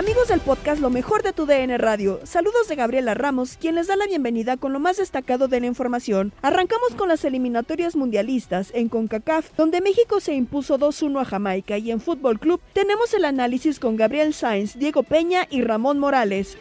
[0.00, 3.86] Amigos del podcast Lo mejor de tu DN Radio, saludos de Gabriela Ramos, quien les
[3.86, 6.32] da la bienvenida con lo más destacado de la información.
[6.40, 11.90] Arrancamos con las eliminatorias mundialistas en CONCACAF, donde México se impuso 2-1 a Jamaica y
[11.90, 16.56] en Fútbol Club tenemos el análisis con Gabriel Sainz, Diego Peña y Ramón Morales.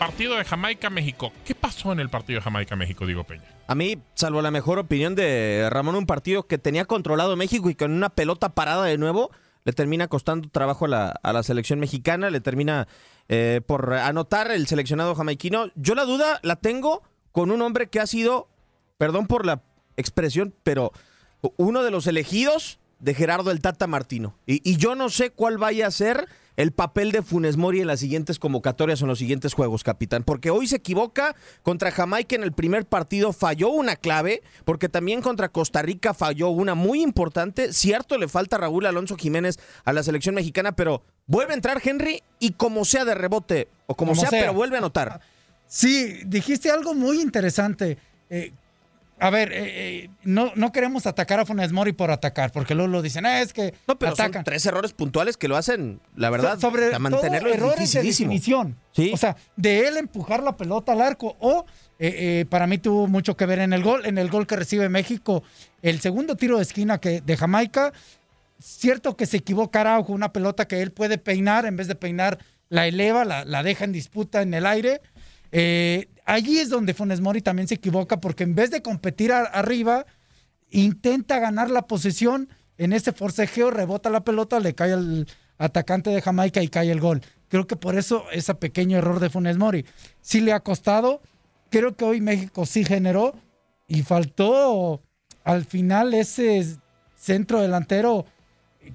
[0.00, 1.32] Partido de Jamaica-México.
[1.44, 3.44] ¿Qué pasó en el partido de Jamaica-México, Diego Peña?
[3.68, 7.76] A mí, salvo la mejor opinión de Ramón, un partido que tenía controlado México y
[7.76, 9.30] con una pelota parada de nuevo,
[9.64, 12.88] le termina costando trabajo a la, a la selección mexicana, le termina
[13.28, 15.70] eh, por anotar el seleccionado jamaiquino.
[15.74, 18.48] Yo la duda la tengo con un hombre que ha sido,
[18.98, 19.62] perdón por la
[19.96, 20.92] expresión, pero
[21.56, 24.36] uno de los elegidos de Gerardo el Tata Martino.
[24.46, 27.86] Y, y yo no sé cuál vaya a ser el papel de Funes Mori en
[27.86, 30.22] las siguientes convocatorias o en los siguientes juegos, capitán.
[30.22, 35.22] Porque hoy se equivoca contra Jamaica en el primer partido, falló una clave, porque también
[35.22, 37.72] contra Costa Rica falló una muy importante.
[37.72, 42.22] Cierto, le falta Raúl Alonso Jiménez a la selección mexicana, pero vuelve a entrar Henry
[42.38, 44.40] y como sea de rebote, o como, Como sea, sea.
[44.40, 45.20] pero vuelve a anotar.
[45.66, 47.96] Sí, dijiste algo muy interesante.
[48.28, 48.52] Eh,
[49.18, 49.58] a ver, eh,
[50.04, 53.40] eh, no, no queremos atacar a Funes Mori por atacar, porque luego lo dicen, "Ah,
[53.40, 54.32] es que No, pero atacan.
[54.32, 57.62] son tres errores puntuales que lo hacen, la verdad, So- sobre a mantenerlo todo es
[57.62, 58.76] errores de definición.
[58.92, 59.12] Sí.
[59.14, 61.64] O sea, de él empujar la pelota al arco o
[62.00, 64.56] eh, eh, para mí tuvo mucho que ver en el gol, en el gol que
[64.56, 65.44] recibe México,
[65.82, 67.92] el segundo tiro de esquina que de Jamaica.
[68.58, 72.38] Cierto que se equivoca Araujo, una pelota que él puede peinar, en vez de peinar
[72.68, 75.00] la eleva, la, la deja en disputa en el aire.
[75.52, 80.06] Eh, allí es donde Funes Mori también se equivoca porque en vez de competir arriba,
[80.70, 82.48] intenta ganar la posesión.
[82.78, 85.26] En ese forcejeo rebota la pelota, le cae al
[85.58, 87.22] atacante de Jamaica y cae el gol.
[87.48, 89.84] Creo que por eso ese pequeño error de Funes Mori
[90.20, 91.20] sí le ha costado.
[91.70, 93.34] Creo que hoy México sí generó
[93.86, 95.02] y faltó
[95.44, 96.78] al final ese
[97.16, 98.26] centro delantero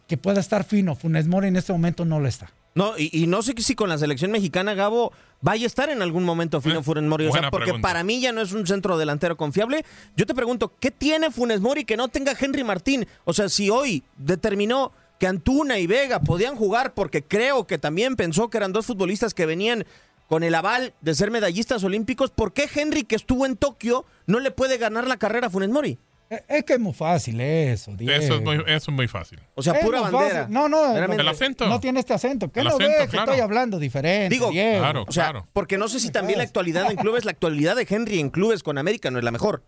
[0.08, 0.96] que pueda estar fino.
[0.96, 2.52] Funes Mori en este momento no lo está.
[2.78, 6.02] No, y, y no sé si con la selección mexicana, Gabo, vaya a estar en
[6.02, 7.26] algún momento Fino Funes Mori.
[7.26, 7.88] O sea, porque pregunta.
[7.88, 9.84] para mí ya no es un centro delantero confiable.
[10.16, 13.08] Yo te pregunto, ¿qué tiene Funes Mori que no tenga Henry Martín?
[13.26, 18.16] O sea, si hoy determinó que Antuna y Vega podían jugar porque creo que también
[18.16, 19.86] pensó que eran dos futbolistas que venían
[20.28, 24.40] con el aval de ser medallistas olímpicos, ¿por qué Henry, que estuvo en Tokio, no
[24.40, 25.98] le puede ganar la carrera a Funes Mori?
[26.30, 28.14] Es, es que es muy fácil eso, Diego.
[28.22, 29.40] Eso es, muy, eso es muy fácil.
[29.56, 30.40] O sea, Es pura bandera.
[30.42, 30.54] fácil.
[30.54, 30.96] No, no.
[30.98, 31.68] El acento.
[31.68, 32.52] no tiene este acento.
[32.52, 34.34] ¿Qué El no acento, ves que estoy hablando diferente?
[34.34, 34.80] Digo, Diego?
[34.80, 35.48] Claro, O sea, claro.
[35.54, 38.62] porque no sé si también la actualidad en clubes, la actualidad de Henry en clubes
[38.64, 39.64] con América no es la mejor.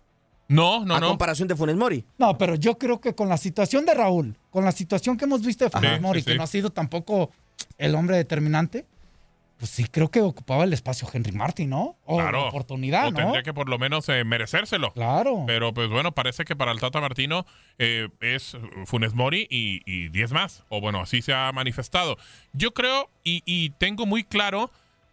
[0.49, 1.09] No, no, a no.
[1.09, 2.03] comparación de Funes Mori.
[2.17, 5.45] No, pero yo creo que con la situación de Raúl, con la situación que hemos
[5.45, 6.01] visto de Funes Ajá.
[6.01, 6.37] Mori, Sí, que sí.
[6.39, 7.29] no ha sido tampoco
[7.77, 8.85] el hombre determinante,
[9.59, 11.97] pues sí creo que ocupaba el espacio Henry Martin, ¿no?
[12.05, 13.17] O la oportunidad, O ¿no?
[13.17, 14.93] tendría que por lo menos eh, merecérselo.
[14.93, 15.43] Claro.
[15.45, 17.45] Pero pues bueno, parece que para el Tata Martino
[17.77, 20.63] eh, es Funes Mori y, y 10 más.
[20.69, 22.17] O bueno, así se ha manifestado.
[22.53, 24.71] Yo creo y, y tengo muy claro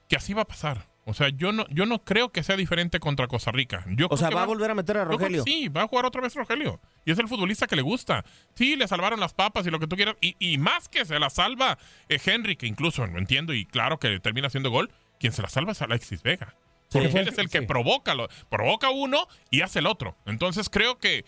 [0.09, 0.87] que así va a pasar.
[1.09, 3.85] O sea, yo no, yo no creo que sea diferente contra Costa Rica.
[3.91, 5.45] Yo O sea, va a volver a meter a Rogelio.
[5.45, 6.81] Sí, va a jugar otra vez Rogelio.
[7.05, 8.25] Y es el futbolista que le gusta.
[8.55, 10.17] Sí, le salvaron las papas y lo que tú quieras.
[10.21, 13.99] Y, y más que se la salva eh, Henry, que incluso, no entiendo, y claro
[14.01, 16.55] que termina haciendo gol, quien se la salva es Alexis Vega.
[16.91, 17.67] Porque él es el que- que sí.
[17.67, 20.17] provoca, lo, provoca uno y hace el otro.
[20.27, 21.25] Entonces creo que,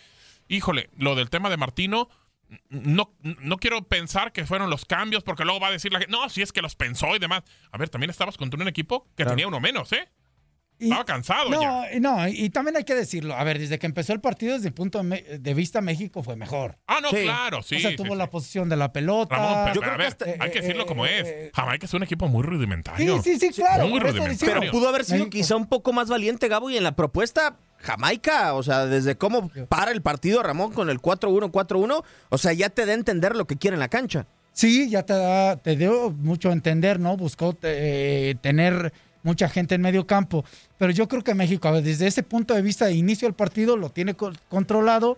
[0.49, 2.09] híjole, lo del tema de Martino,
[2.71, 6.13] no, no quiero pensar que fueron los cambios, porque luego va a decir la gente,
[6.13, 7.43] no, si es que los pensó y demás.
[7.73, 9.31] A ver, también estabas contra un equipo que Claro.
[9.33, 10.09] tenía uno menos, ¿eh?
[10.81, 11.99] Y- Estaba cansado no, ya.
[11.99, 13.35] no, y también hay que decirlo.
[13.35, 16.79] A ver, desde que empezó el partido, desde el punto de, vista, México fue mejor.
[16.87, 17.17] Ah, no, Sí.
[17.25, 17.75] claro, sí.
[17.75, 18.15] o sea, sí, tuvo sí.
[18.15, 19.35] la posición de la pelota.
[19.35, 21.27] Ramón, pero, Yo pero creo a que ver, hasta- hay que decirlo como eh, es.
[21.27, 23.21] eh, Jamaica es un equipo muy rudimentario.
[23.23, 23.89] Sí, sí, sí, claro.
[23.89, 24.61] muy rudimentario.
[24.61, 25.31] Pero pudo haber sido México.
[25.33, 29.51] quizá un poco más valiente, Gabo, y en la propuesta Jamaica, o sea, desde cómo
[29.69, 33.37] para el partido Ramón con el 4-1, 4-1, o sea, ya te da a entender
[33.37, 34.27] lo que quiere en la cancha.
[34.53, 37.17] Sí, ya te da, te dio mucho a entender, ¿no?
[37.17, 38.93] Buscó eh, tener
[39.23, 40.45] mucha gente en medio campo.
[40.79, 43.91] Pero yo creo que México, desde ese punto de vista de inicio del partido, lo
[43.91, 45.17] tiene co- controlado.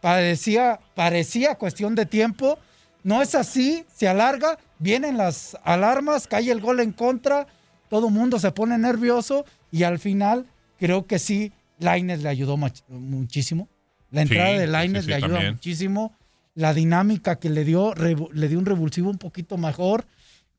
[0.00, 2.58] Parecía, parecía cuestión de tiempo.
[3.04, 7.46] No es así, se alarga, vienen las alarmas, cae el gol en contra,
[7.88, 10.46] todo mundo se pone nervioso y al final
[10.78, 11.52] creo que sí,
[11.82, 12.56] Laines le ayudó
[12.88, 13.68] muchísimo.
[14.10, 15.52] La Sí, entrada de Laines sí, le ayuda también.
[15.54, 16.14] muchísimo.
[16.54, 20.06] La dinámica que le dio, le dio un revulsivo un poquito mejor.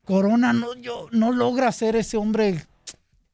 [0.04, 2.62] Corona no, yo, no logra ser ese hombre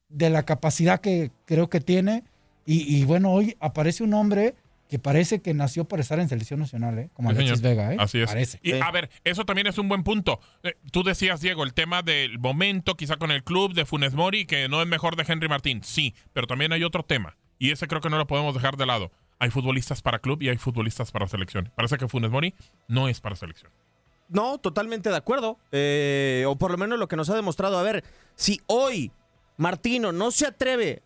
[0.09, 2.23] de la capacidad que creo que tiene.
[2.65, 4.55] Y, y bueno, hoy aparece un hombre
[4.87, 7.09] que parece que nació para estar en selección nacional, ¿eh?
[7.13, 7.61] como Alexis.
[7.61, 7.93] Vega.
[7.93, 7.97] ¿eh?
[7.97, 8.27] Así es.
[8.29, 8.59] Parece.
[8.61, 10.39] Y a ver, eso también es un buen punto.
[10.63, 14.45] Eh, tú decías, Diego, el tema del momento, quizá con el club de Funes Mori,
[14.45, 15.81] que no es mejor de Henry Martín.
[15.81, 17.37] Sí, pero también hay otro tema.
[17.61, 19.11] Y ese creo que no lo podemos dejar de lado.
[19.37, 21.71] Hay futbolistas para club y hay futbolistas para selección.
[21.75, 22.55] Parece que Funes Mori
[22.87, 23.71] no es para selección.
[24.29, 25.59] No, totalmente de acuerdo.
[25.71, 27.77] Eh, o por lo menos lo que nos ha demostrado.
[27.77, 28.03] A ver,
[28.33, 29.11] si hoy
[29.57, 31.03] Martino no se atreve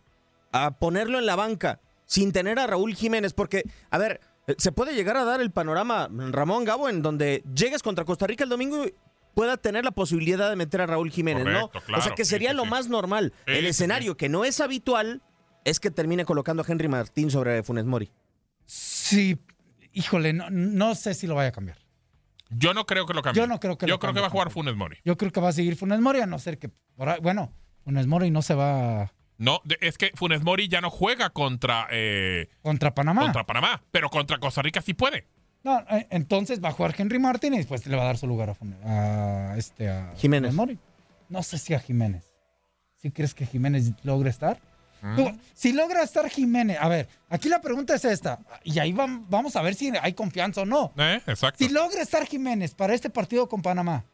[0.50, 4.22] a ponerlo en la banca sin tener a Raúl Jiménez, porque, a ver,
[4.56, 8.44] se puede llegar a dar el panorama, Ramón Gabo, en donde llegues contra Costa Rica
[8.44, 8.94] el domingo y
[9.34, 11.84] pueda tener la posibilidad de meter a Raúl Jiménez, Correcto, ¿no?
[11.84, 12.70] claro, o sea, que sería sí, lo sí.
[12.70, 13.34] más normal.
[13.46, 15.20] Sí, el escenario que no es habitual
[15.66, 18.10] es que termine colocando a Henry Martín sobre Funes Mori.
[18.64, 19.38] Sí,
[19.92, 21.78] híjole, no, no sé si lo vaya a cambiar.
[22.50, 23.42] Yo no creo que lo cambie.
[23.42, 24.50] Yo no creo que Yo lo creo que cambie va a jugar.
[24.50, 24.96] Funes Mori.
[25.04, 26.70] Yo creo que va a seguir Funes Mori, a no ser que,
[27.20, 27.52] bueno,
[27.84, 32.48] Funes Mori no se va No, es que Funes Mori ya no juega contra, eh,
[32.62, 33.22] contra Panamá.
[33.22, 35.26] contra Panamá, pero contra Costa Rica sí puede.
[35.64, 38.28] No, eh, entonces va a jugar Henry Martin y después le va a dar su
[38.28, 40.54] lugar a, Funes- a este a Jiménez.
[40.54, 40.78] Funes Mori.
[41.28, 42.32] No sé si a Jiménez.
[43.02, 44.60] ¿Sí crees que Jiménez logre estar?
[45.02, 45.16] Mm.
[45.16, 49.24] Tú, si logra estar Jiménez, a ver, aquí la pregunta es esta, y ahí vam-
[49.28, 50.92] vamos a ver si hay confianza o no.
[50.96, 51.20] ¿Eh?
[51.26, 51.62] Exacto.
[51.62, 54.04] Si logra estar Jiménez para este partido con Panamá,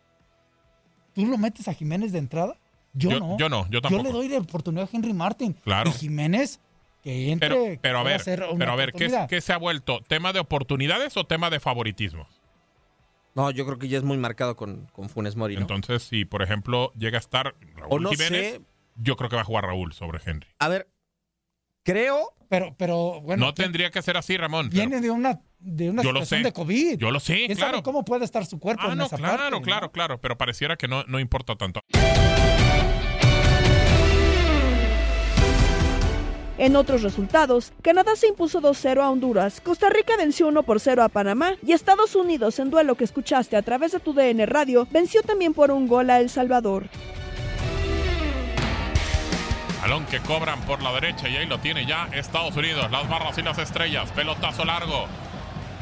[1.14, 2.56] ¿tú lo metes a Jiménez de entrada?
[2.94, 3.38] Yo, Yo- no.
[3.38, 4.02] yo no, yo tampoco.
[4.04, 5.54] le doy la oportunidad a Henry Martin.
[5.64, 5.90] Claro.
[5.90, 6.60] Y Jiménez,
[7.02, 7.78] que entre.
[7.80, 10.00] Pero, a ver, pero a ver, ¿qué, se ha vuelto?
[10.08, 12.26] ¿Tema de oportunidades o tema de favoritismo?
[13.34, 15.62] No, yo creo que ya es muy marcado con, con Funes Mori, ¿no?
[15.62, 18.60] Entonces, si por ejemplo llega a estar Raúl O no Jiménez, sé.
[18.94, 20.48] Yo creo que va a jugar Raúl sobre Henry.
[20.58, 20.88] A ver,
[21.84, 23.46] creo Pero, pero, bueno.
[23.46, 24.68] no tendría que ser así, Ramón.
[24.70, 26.44] pero Viene de una, de una Yo lo situación sé.
[26.44, 26.98] de COVID.
[26.98, 27.72] yo lo sé, ¿Quién claro.
[27.72, 29.92] sabe cómo puede estar su cuerpo Ah, en no, esa claro, parte, claro, ¿no?
[29.92, 31.80] claro, pero pareciera que no, no importa tanto.
[36.58, 41.02] En otros resultados, Canadá se impuso 2-0 a Honduras, Costa Rica venció 1 por 0
[41.02, 44.86] a Panamá y Estados Unidos, en duelo que escuchaste a través de tu DN Radio,
[44.92, 46.84] venció también por un gol a El Salvador.
[49.82, 52.88] Balón que cobran por la derecha y ahí lo tiene ya Estados Unidos.
[52.92, 54.12] Las barras y las estrellas.
[54.12, 55.08] Pelotazo largo.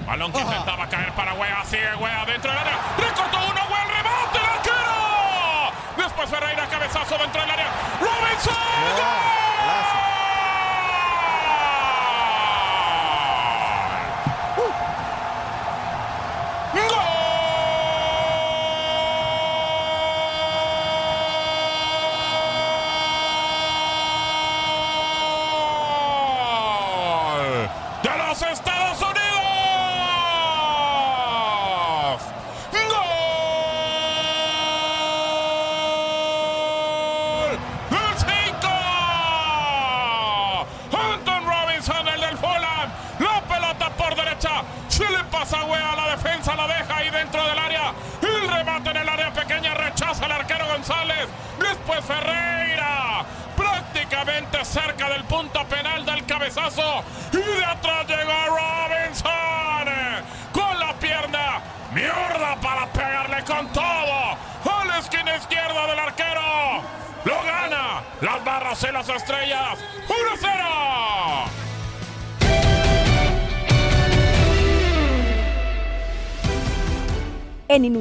[0.06, 1.62] Balón que intentaba caer para Wea.
[1.66, 2.78] Sigue Wea dentro del área.
[2.96, 3.60] Recortó uno.
[3.70, 4.38] Wea el rebote.
[4.38, 5.72] El arquero.
[5.98, 6.66] Después Ferreira.
[6.66, 7.66] Cabezazo dentro del área.
[8.00, 8.54] Robinson.
[8.96, 10.09] ¡Gol!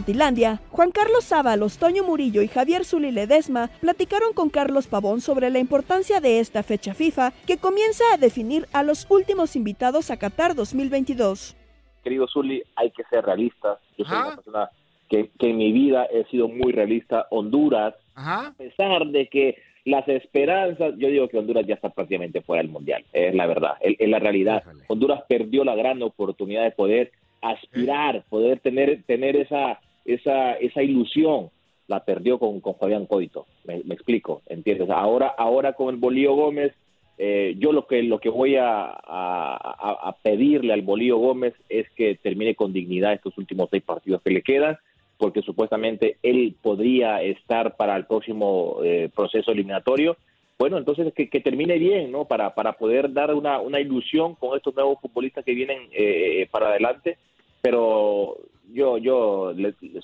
[0.09, 5.51] Inutilandia, Juan Carlos Sábalos, Toño Murillo y Javier Zuli Ledesma platicaron con Carlos Pavón sobre
[5.51, 10.17] la importancia de esta fecha FIFA que comienza a definir a los últimos invitados a
[10.17, 11.55] Qatar 2022.
[12.03, 13.77] Querido Zuli, hay que ser realistas.
[13.99, 14.69] Yo soy una persona
[15.09, 17.27] que, que en mi vida he sido muy realista.
[17.29, 22.63] Honduras, a pesar de que las esperanzas, yo digo que Honduras ya está prácticamente fuera
[22.63, 24.63] del Mundial, es la verdad, es, la realidad.
[24.87, 27.11] Honduras perdió la gran oportunidad de poder
[27.41, 29.79] aspirar, poder tener, tener esa,
[30.13, 31.49] esa, esa ilusión,
[31.87, 34.89] la perdió con, con Fabián Coito, me, explico, ¿entiendes?
[34.89, 36.73] Ahora, ahora con el Bolío Gómez,
[37.17, 42.15] eh, yo lo que, lo que voy a, a, pedirle al Bolío Gómez es que
[42.15, 44.77] termine con dignidad estos últimos seis partidos que le quedan,
[45.17, 50.15] porque supuestamente él podría estar para el próximo eh, proceso eliminatorio.
[50.57, 52.25] Bueno, entonces que, que, termine bien, ¿no?
[52.25, 56.69] Para, para poder dar una, una ilusión con estos nuevos futbolistas que vienen eh, para
[56.69, 57.17] adelante.
[57.61, 58.37] Pero
[58.73, 59.53] yo, yo,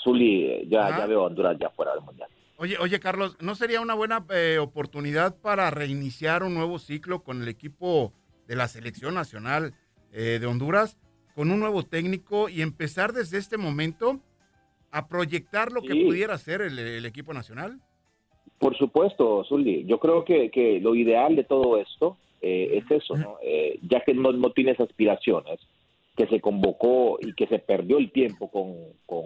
[0.04, 2.30] Zuli, ya, ya veo a Honduras ya fuera del Mundial.
[2.58, 7.42] Oye, oye, Carlos, ¿no sería una buena eh, oportunidad para reiniciar un nuevo ciclo con
[7.42, 8.14] el equipo
[8.48, 9.74] de la selección nacional
[10.14, 10.98] eh, de Honduras,
[11.36, 14.22] con un nuevo técnico y empezar desde este momento
[14.92, 17.82] a proyectar lo que pudiera ser el, el equipo nacional?
[18.58, 19.86] Por supuesto, Zully.
[19.86, 23.38] Yo creo que, que lo ideal de todo esto eh, es eso, ¿no?
[23.44, 25.60] Eh, ya que no, no tienes aspiraciones,
[26.16, 28.74] que se convocó y que se perdió el tiempo con,
[29.06, 29.26] con,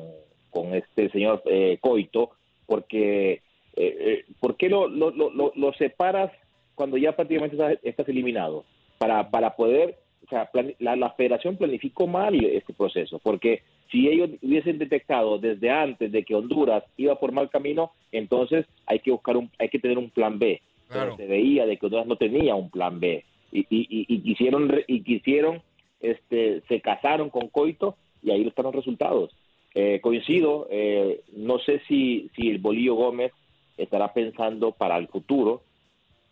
[0.49, 2.31] con este señor eh, Coito,
[2.65, 3.41] porque eh,
[3.75, 6.31] eh, ¿por qué lo, lo, lo, lo- separas
[6.75, 8.65] cuando ya prácticamente estás, estás eliminado?
[8.97, 14.07] Para, para poder, o sea, plan- la, la federación planificó mal este proceso, porque si
[14.07, 19.11] ellos hubiesen detectado desde antes de que Honduras iba por mal camino, entonces hay que
[19.11, 20.61] buscar un, hay que tener un plan B.
[20.87, 24.21] Pero se veía de que Honduras no tenía un plan B y, y, y- y
[24.21, 25.61] quisieron y quisieron,
[25.99, 29.35] este, se casaron con Coito y ahí están los resultados.
[29.75, 33.31] Eh, coincido, eh, no sé si si el Bolillo Gómez
[33.77, 35.61] estará pensando para el futuro,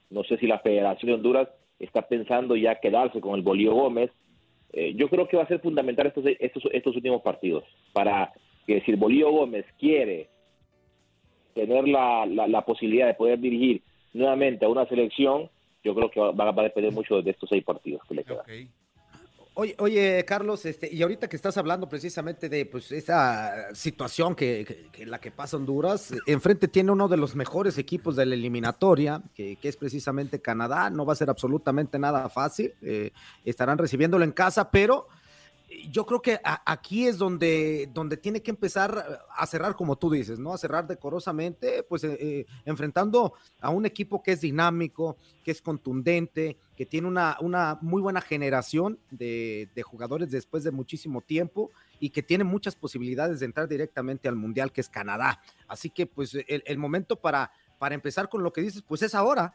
[0.10, 4.12] no sé si la Federación de Honduras está pensando ya quedarse con el Bolillo Gómez.
[4.74, 8.34] Eh, yo creo que va a ser fundamental estos, estos, estos últimos partidos para
[8.66, 10.28] que si el Bolillo Gómez quiere
[11.54, 13.82] tener la, la, la posibilidad de poder dirigir
[14.14, 15.50] nuevamente a una selección,
[15.84, 18.46] yo creo que va, va a depender mucho de estos seis partidos que le quedan.
[19.60, 24.88] Oye, oye, Carlos, este, y ahorita que estás hablando precisamente de pues esa situación que,
[25.08, 29.58] la que pasa Honduras, enfrente tiene uno de los mejores equipos de la eliminatoria, que,
[29.60, 33.10] es precisamente Canadá, no va a ser absolutamente nada fácil, eh,
[33.46, 35.08] estarán recibiéndolo en casa, pero
[35.90, 40.40] yo creo que aquí es donde, donde tiene que empezar a cerrar, como tú dices,
[40.40, 40.54] ¿no?
[40.54, 45.62] A cerrar decorosamente, pues eh, eh, enfrentando a un equipo que es dinámico, que es
[45.62, 51.72] contundente, que tiene una, una muy buena generación de, de jugadores después de muchísimo tiempo
[52.00, 55.42] y que tiene muchas posibilidades de entrar directamente al Mundial, que es Canadá.
[55.68, 59.54] Así que, pues, el, momento para, para empezar con lo que dices, pues es ahora.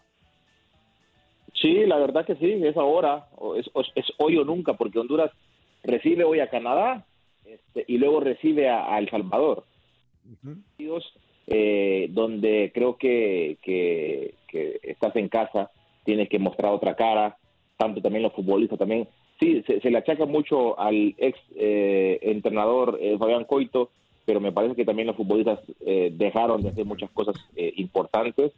[1.55, 3.29] Sí, la verdad que sí, es ahora,
[3.95, 5.31] es hoy o nunca, porque Honduras
[5.83, 7.05] recibe hoy a Canadá
[7.45, 9.65] este, y luego recibe a, a El Salvador.
[11.49, 15.71] Eh, donde creo que, que, que estás en casa,
[16.05, 17.37] tienes que mostrar otra cara,
[17.77, 19.09] tanto también los futbolistas también.
[19.41, 23.91] Sí, se, se le achaca mucho al ex eh, entrenador eh, Fabián Coito,
[24.25, 28.53] pero me parece que también los futbolistas eh, dejaron de hacer muchas cosas eh, importantes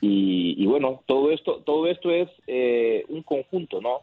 [0.00, 4.00] y, y bueno, todo esto, todo esto es eh, un conjunto, ¿no?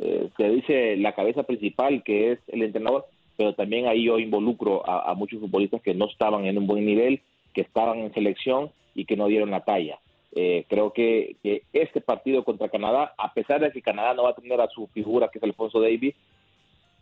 [0.00, 3.06] Eh, se dice la cabeza principal que es el entrenador,
[3.36, 6.84] pero también ahí yo involucro a, a muchos futbolistas que no estaban en un buen
[6.84, 7.20] nivel,
[7.54, 9.98] que estaban en selección y que no dieron la talla.
[10.34, 14.30] Eh, creo que, que este partido contra Canadá, a pesar de que Canadá no va
[14.30, 16.14] a tener a su figura, que es Alfonso Davis,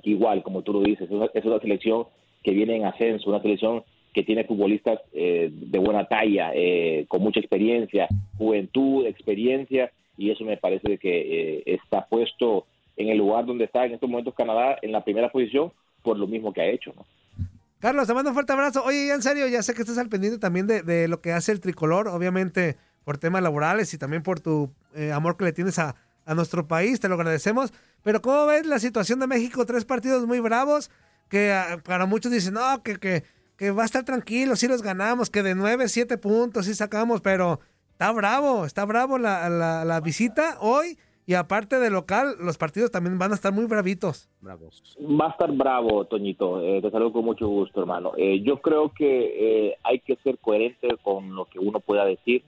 [0.02, 2.06] igual, como tú lo dices, es una, es una selección
[2.42, 7.23] que viene en ascenso, una selección que tiene futbolistas eh, de buena talla, eh, con
[7.23, 12.66] mucha experiencia, juventud, experiencia, y eso me parece que eh, está puesto
[13.00, 16.26] en el lugar donde está en estos momentos Canadá, en la primera posición, por lo
[16.26, 16.92] mismo que ha hecho.
[16.95, 17.07] ¿no?
[17.78, 18.85] Carlos, te mando un fuerte abrazo.
[18.85, 21.33] Oye, ya en serio, ya sé que estás al pendiente también de, de lo que
[21.33, 25.52] hace el tricolor, obviamente por temas laborales y también por tu eh, amor que le
[25.52, 27.73] tienes a, a nuestro país, te lo agradecemos.
[28.02, 29.64] Pero ¿cómo ves la situación de México?
[29.64, 30.90] Tres partidos muy bravos.
[31.30, 33.25] que ah, para muchos dicen, no, que, que,
[33.57, 37.23] que va a estar tranquilo, sí los ganamos, que de 9, 7 puntos sí sacamos,
[37.23, 37.61] pero
[37.92, 42.91] está bravo, está bravo la, la, la visita hoy y aparte de local, los partidos
[42.91, 44.29] también van a estar muy bravitos.
[44.41, 44.97] Bravos.
[45.00, 46.62] Va a estar bravo, Toñito.
[46.62, 48.12] Eh, te saludo con mucho gusto, hermano.
[48.17, 52.43] Eh, yo creo que eh, hay que ser coherente con lo que uno pueda decir.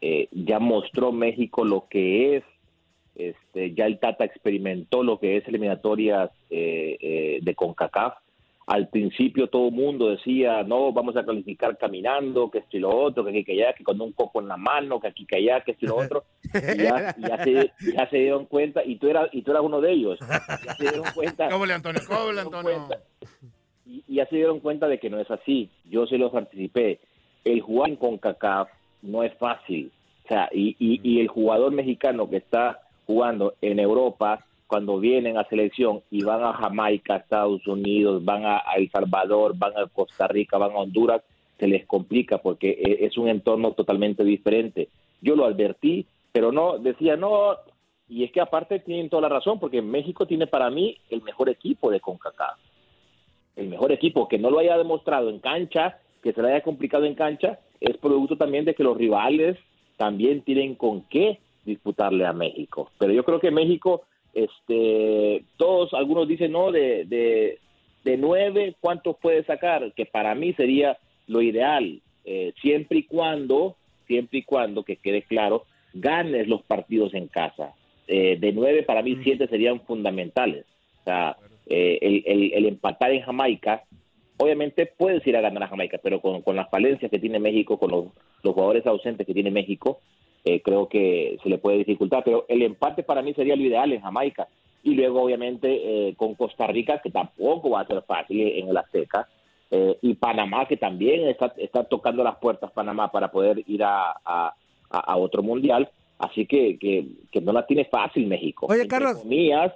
[0.00, 2.44] Eh, ya mostró México lo que es.
[3.16, 8.14] Este, ya el Tata experimentó lo que es eliminatorias eh, eh, de CONCACAF.
[8.70, 12.96] Al principio todo el mundo decía, no, vamos a calificar caminando, que esto y lo
[12.96, 15.38] otro, que aquí, que allá, que con un coco en la mano, que aquí, que
[15.38, 16.24] allá, que esto y lo otro.
[16.54, 19.80] Y ya, ya se, ya se dieron cuenta, y tú, eras, y tú eras uno
[19.80, 20.20] de ellos.
[20.20, 21.48] Ya se dieron cuenta.
[21.50, 22.86] Cóbele, Antonio, cóbele, Antonio.
[23.84, 25.68] y, y ya se dieron cuenta de que no es así.
[25.86, 27.00] Yo se los anticipé.
[27.44, 28.68] El jugar con CACAF
[29.02, 29.90] no es fácil.
[30.26, 35.36] O sea, y, y, y el jugador mexicano que está jugando en Europa, cuando vienen
[35.36, 40.28] a selección y van a Jamaica, Estados Unidos, van a, El Salvador, van a Costa
[40.28, 41.22] Rica, van a Honduras,
[41.58, 44.88] se les complica porque e- es un entorno totalmente diferente.
[45.20, 47.56] Yo lo advertí, pero no, decía, no,
[48.08, 51.48] y es que aparte tienen toda la razón, porque México tiene para mí el mejor
[51.48, 52.56] equipo de CONCACAF
[53.56, 57.04] el mejor equipo que no lo haya demostrado en cancha, que se le haya complicado
[57.04, 59.58] en cancha, es producto también de que los rivales
[59.96, 62.90] también tienen con qué disputarle a México.
[62.98, 64.02] Pero yo creo que México,
[64.34, 67.58] este, todos, algunos dicen, no, de, de,
[68.04, 69.92] de nueve, ¿cuántos puede sacar?
[69.94, 75.22] Que para mí sería lo ideal, eh, siempre y cuando, siempre y cuando, que quede
[75.22, 77.74] claro, ganes los partidos en casa.
[78.08, 80.64] Eh, de nueve, para mí, siete serían fundamentales.
[81.00, 83.84] O sea, eh, el, el- el empatar en Jamaica,
[84.36, 87.78] obviamente puedes ir a ganar a Jamaica, pero con, con las falencias que tiene México,
[87.78, 88.04] con los,
[88.42, 90.00] los jugadores ausentes que tiene México,
[90.44, 92.22] eh, creo que se le puede dificultar.
[92.24, 94.48] Pero el empate para mí sería lo ideal en Jamaica.
[94.82, 95.68] Y luego, obviamente,
[96.08, 99.28] eh, con Costa Rica, que tampoco va a ser fácil en el Azteca.
[99.72, 104.10] eh, y Panamá, que también está, está tocando las puertas Panamá para poder ir a,
[104.24, 105.88] a- otro mundial.
[106.18, 108.66] Así que, que, que no la tiene fácil México.
[108.68, 109.18] Oye, Entre Carlos.
[109.22, 109.72] comillas,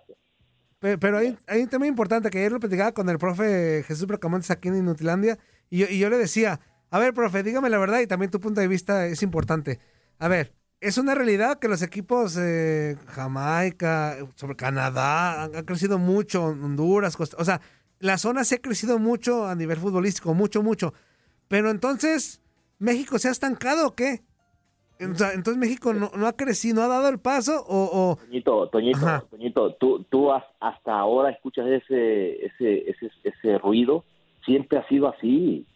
[0.80, 4.06] Pe- Pero hay, hay un tema importante que ayer lo platicaba con el profe Jesús
[4.06, 5.38] Bracamontes aquí en Inutilandia
[5.70, 6.58] y yo, y yo le decía,
[6.90, 9.78] a ver, profe, dígame la verdad y también tu punto de vista es importante.
[10.18, 15.98] A ver, es una realidad que los equipos eh, Jamaica, sobre Canadá, han, han crecido
[15.98, 17.61] mucho, Honduras, Costa- o sea,
[18.00, 20.92] la zona se ha crecido mucho a nivel futbolístico, mucho, mucho.
[21.48, 22.40] Pero entonces,
[22.79, 24.22] ¿México se ha estancado o qué?
[25.00, 28.12] O sea, entonces México no, no ha crecido, no ha dado el paso o...
[28.12, 29.24] o- Toñito, Toñito, Ajá.
[29.29, 34.05] Toñito, tú, tú has- hasta ahora escuchas ese, ese, ese, ese ruido,
[34.44, 35.66] siempre ha sido así.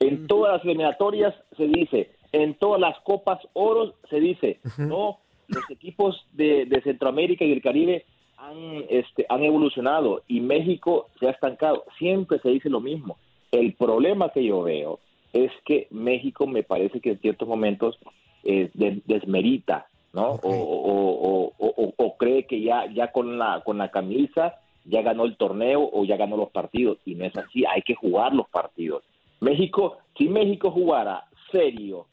[0.00, 5.70] En todas las eliminatorias se dice, en todas las copas oros se dice, no, los
[5.70, 8.04] equipos de, de Centroamérica y del Caribe
[8.36, 11.84] han, este, han evolucionado y México se ha estancado.
[11.98, 13.16] Siempre se dice lo mismo.
[13.50, 15.00] El problema que yo veo
[15.32, 17.98] es que México me parece que en ciertos momentos
[18.44, 20.32] eh, de- desmerita, ¿no?
[20.32, 25.24] O, o- o- o- cree que ya, ya con la con la camisa ya ganó
[25.24, 27.64] el torneo o ya ganó los partidos y no es así.
[27.66, 29.02] Hay que jugar los partidos.
[29.40, 32.06] México, si México jugara serio,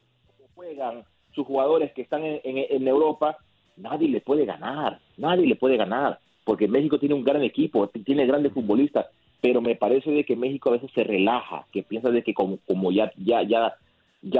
[0.55, 3.37] juegan sus jugadores que están en, en- Europa,
[3.77, 8.25] nadie le puede ganar, nadie le puede ganar, porque México tiene un gran equipo, tiene
[8.25, 9.07] grandes futbolistas,
[9.41, 12.57] pero me parece de que México a veces se relaja, que piensa de que como,
[12.67, 13.43] como ya, ya,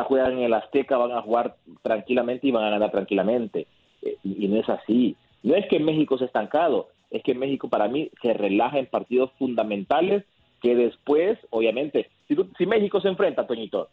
[0.03, 3.67] juegan en el Azteca, van a jugar tranquilamente y van a ganar tranquilamente.
[4.01, 5.15] Eh, y, y no es así.
[5.43, 8.87] No es que México se ha estancado, es que México para mí se relaja en
[8.87, 10.23] partidos fundamentales
[10.61, 13.89] que después, obviamente, si, tú- si México se enfrenta, Toñito,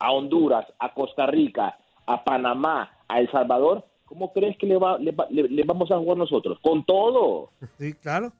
[0.00, 4.98] a Honduras, a Costa Rica, a Panamá, a El Salvador, ¿cómo crees que le, va,
[4.98, 6.58] le, le- le vamos a jugar nosotros?
[6.60, 7.50] Con todo.
[7.78, 8.32] Sí, claro.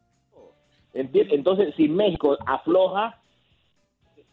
[0.93, 3.19] Entonces, si México afloja,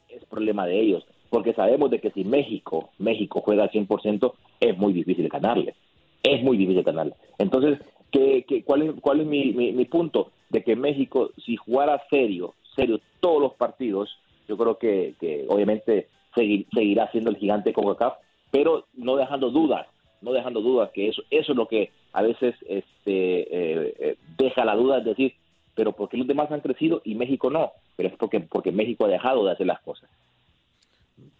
[0.10, 4.78] es problema de ellos, porque sabemos de que si México, México juega al 100%, es
[4.78, 5.76] muy difícil ganarle.
[6.24, 7.14] Es muy difícil ganarle.
[7.38, 7.80] Entonces,
[8.12, 10.32] ¿qué, qué- cuál es, cuál es mi, mi- mi punto?
[10.50, 14.10] De que México, si jugara serio, serio todos los partidos,
[14.48, 16.08] yo creo que, que obviamente
[16.38, 18.18] segui- seguirá siendo el gigante con CACAF,
[18.52, 19.88] pero no dejando dudas,
[20.22, 24.64] no dejando dudas, que eso, eso es lo que a veces este, eh, eh, deja
[24.64, 25.34] la duda, es decir,
[25.76, 27.72] pero ¿por qué los demás han crecido y México no?
[27.96, 30.10] Pero es porque, porque México ha dejado de hacer las cosas.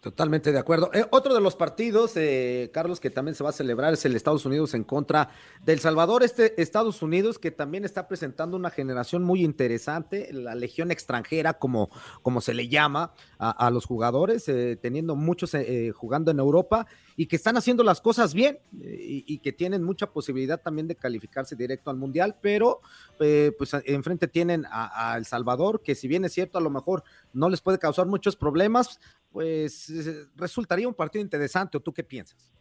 [0.00, 0.90] Totalmente de acuerdo.
[0.92, 4.16] Eh, otro de los partidos, eh, Carlos, que también se va a celebrar es el
[4.16, 5.30] Estados Unidos en contra
[5.64, 6.24] del Salvador.
[6.24, 11.90] Este Estados Unidos que también está presentando una generación muy interesante, la legión extranjera, como,
[12.22, 16.86] como se le llama a, los jugadores, eh, teniendo muchos eh, jugando en Europa
[17.16, 20.96] y que están haciendo las cosas bien y, y, que tienen mucha posibilidad también de
[20.96, 22.80] calificarse directo al Mundial, pero
[23.16, 27.02] pues enfrente tienen a, a El Salvador, que si bien es cierto, a lo mejor
[27.32, 29.00] no les puede causar muchos problemas,
[29.32, 29.92] pues
[30.36, 32.52] resultaría un partido interesante, ¿o tú qué piensas?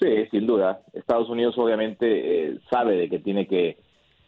[0.00, 0.80] Sí, sin duda.
[0.94, 2.06] Estados Unidos obviamente
[2.52, 3.76] eh, sabe de que tiene que,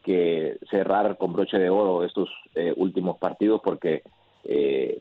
[0.04, 4.02] que, cerrar con broche de oro estos eh, últimos partidos porque
[4.44, 5.00] eh,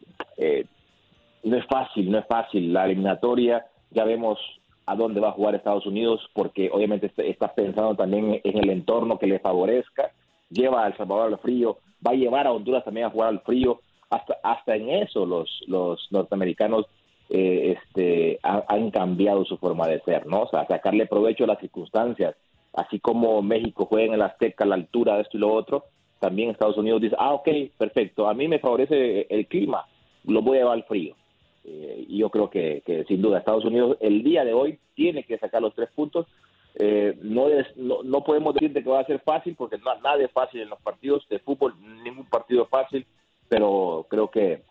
[1.44, 2.72] no es fácil, no es fácil.
[2.72, 4.40] La eliminatoria, ya vemos
[4.86, 9.20] a dónde va a jugar Estados Unidos porque obviamente está pensando también en el entorno
[9.20, 10.12] que le favorezca.
[10.50, 13.42] Lleva a El Salvador al frío, va a llevar a Honduras también a jugar al
[13.42, 16.86] frío hasta, hasta en eso los, los norteamericanos
[17.30, 20.48] eh, este, ha, han cambiado su forma de ser, ¿no?
[20.48, 22.36] Sea, sacarle provecho a las circunstancias,
[22.74, 25.86] así como México juega en el Azteca a la altura de esto y lo otro,
[26.20, 27.48] también Estados Unidos dice, ah, ok,
[27.78, 29.86] perfecto, a mí me favorece el clima,
[30.26, 31.16] lo voy a llevar al frío.
[31.64, 35.62] Eh, yo creo que, sin duda Estados Unidos el día de hoy tiene que sacar
[35.62, 36.28] los tres puntos.
[36.76, 40.32] Eh, no, no, no podemos decir que va a ser fácil porque no, nada es
[40.32, 43.06] fácil en los partidos de fútbol, ningún partido es fácil
[43.52, 44.62] pero creo que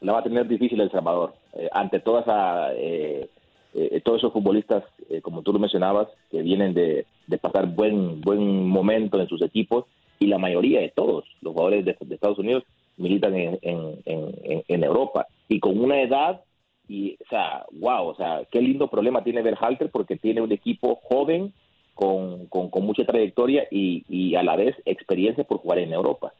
[0.00, 1.34] la va a tener difícil El Salvador.
[1.52, 3.28] Eh, ante toda esa, eh,
[3.74, 8.22] eh, todos esos futbolistas, eh, como tú lo mencionabas, que vienen de, de, pasar buen,
[8.22, 9.84] buen momento en sus equipos,
[10.18, 12.64] y la mayoría de todos los jugadores de, Estados Unidos
[12.96, 15.26] militan en, en, en, en, Europa.
[15.46, 16.40] Y con una edad,
[16.88, 20.98] y, o sea, wow, o sea, qué lindo problema tiene Berhalter porque tiene un equipo
[21.02, 21.52] joven
[21.92, 26.32] con, con, con mucha trayectoria y, y a la vez experiencia por jugar en Europa.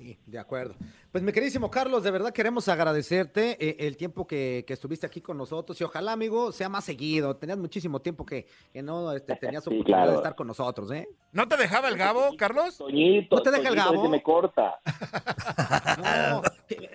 [0.00, 0.76] Sí, de acuerdo.
[1.12, 5.20] Pues mi queridísimo Carlos, de verdad queremos agradecerte eh, el tiempo que, que, estuviste aquí
[5.20, 7.36] con nosotros y ojalá, amigo, sea más seguido.
[7.36, 10.12] Tenías muchísimo tiempo que, que no este, tenías sí, oportunidad claro.
[10.12, 11.06] de estar con nosotros, ¿eh?
[11.32, 12.78] ¿No te dejaba el Gabo, Carlos?
[12.78, 14.08] Toñito, ¿No te deja Toñito, el Gabo?
[14.08, 14.80] me corta.
[15.98, 16.42] no,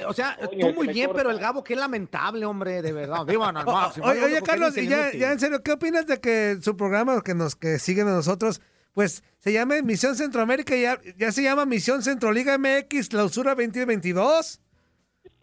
[0.08, 1.18] o sea, Toño, tú muy bien, corta.
[1.20, 3.24] pero el Gabo, qué lamentable, hombre, de verdad.
[3.24, 4.08] Vivan al máximo.
[4.08, 7.36] Oye, oye Carlos, y ya, ya en serio, ¿qué opinas de que su programa que
[7.36, 8.62] nos que siguen a nosotros,
[8.96, 14.62] pues se llame Misión Centroamérica y ya, ya se llama Misión Centroliga MX Clausura 2022?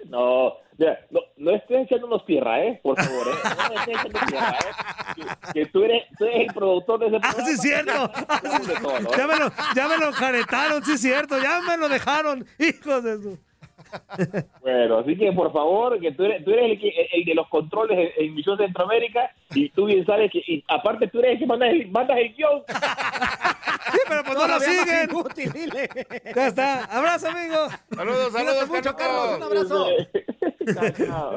[0.06, 2.80] No, mira, no, no estés echándonos tierra, ¿eh?
[2.82, 3.30] Por favor, ¿eh?
[3.44, 5.14] No estés echándonos tierra, ¿eh?
[5.52, 7.42] Que, que tú, eres, tú eres el productor de ese programa.
[7.42, 8.12] Ah, sí, es cierto.
[9.16, 11.38] Ya me lo, ya me lo jaretaron, sí, es cierto.
[11.40, 13.38] Ya me lo dejaron, hijos de su.
[14.61, 17.48] Bueno, así que por favor, que tú eres, tú eres el, que- el de los
[17.48, 21.38] controles en, en Misión Centroamérica y tú bien sabes que, y aparte tú eres el
[21.40, 22.62] que mandas el, mandas el guion.
[23.92, 25.11] Sí, pero pues no lo siguen.
[25.11, 25.88] inútil, dile.
[26.35, 26.85] Ya está.
[26.85, 27.68] Abrazo, amigo.
[27.94, 29.38] Saludos, Cuídate saludos, mucho, Carlos.
[29.38, 29.38] Carlos.
[29.38, 29.88] Un abrazo.
[30.96, 31.37] Chao,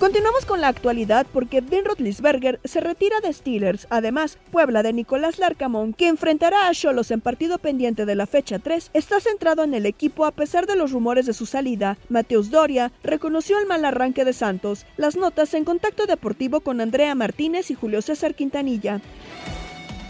[0.00, 3.86] Continuamos con la actualidad porque Ben Roethlisberger se retira de Steelers.
[3.90, 8.58] Además, Puebla de Nicolás Larcamón, que enfrentará a Cholos en partido pendiente de la fecha
[8.58, 11.98] 3, está centrado en el equipo a pesar de los rumores de su salida.
[12.08, 14.86] Mateus Doria reconoció el mal arranque de Santos.
[14.96, 19.02] Las notas en contacto deportivo con Andrea Martínez y Julio César Quintanilla.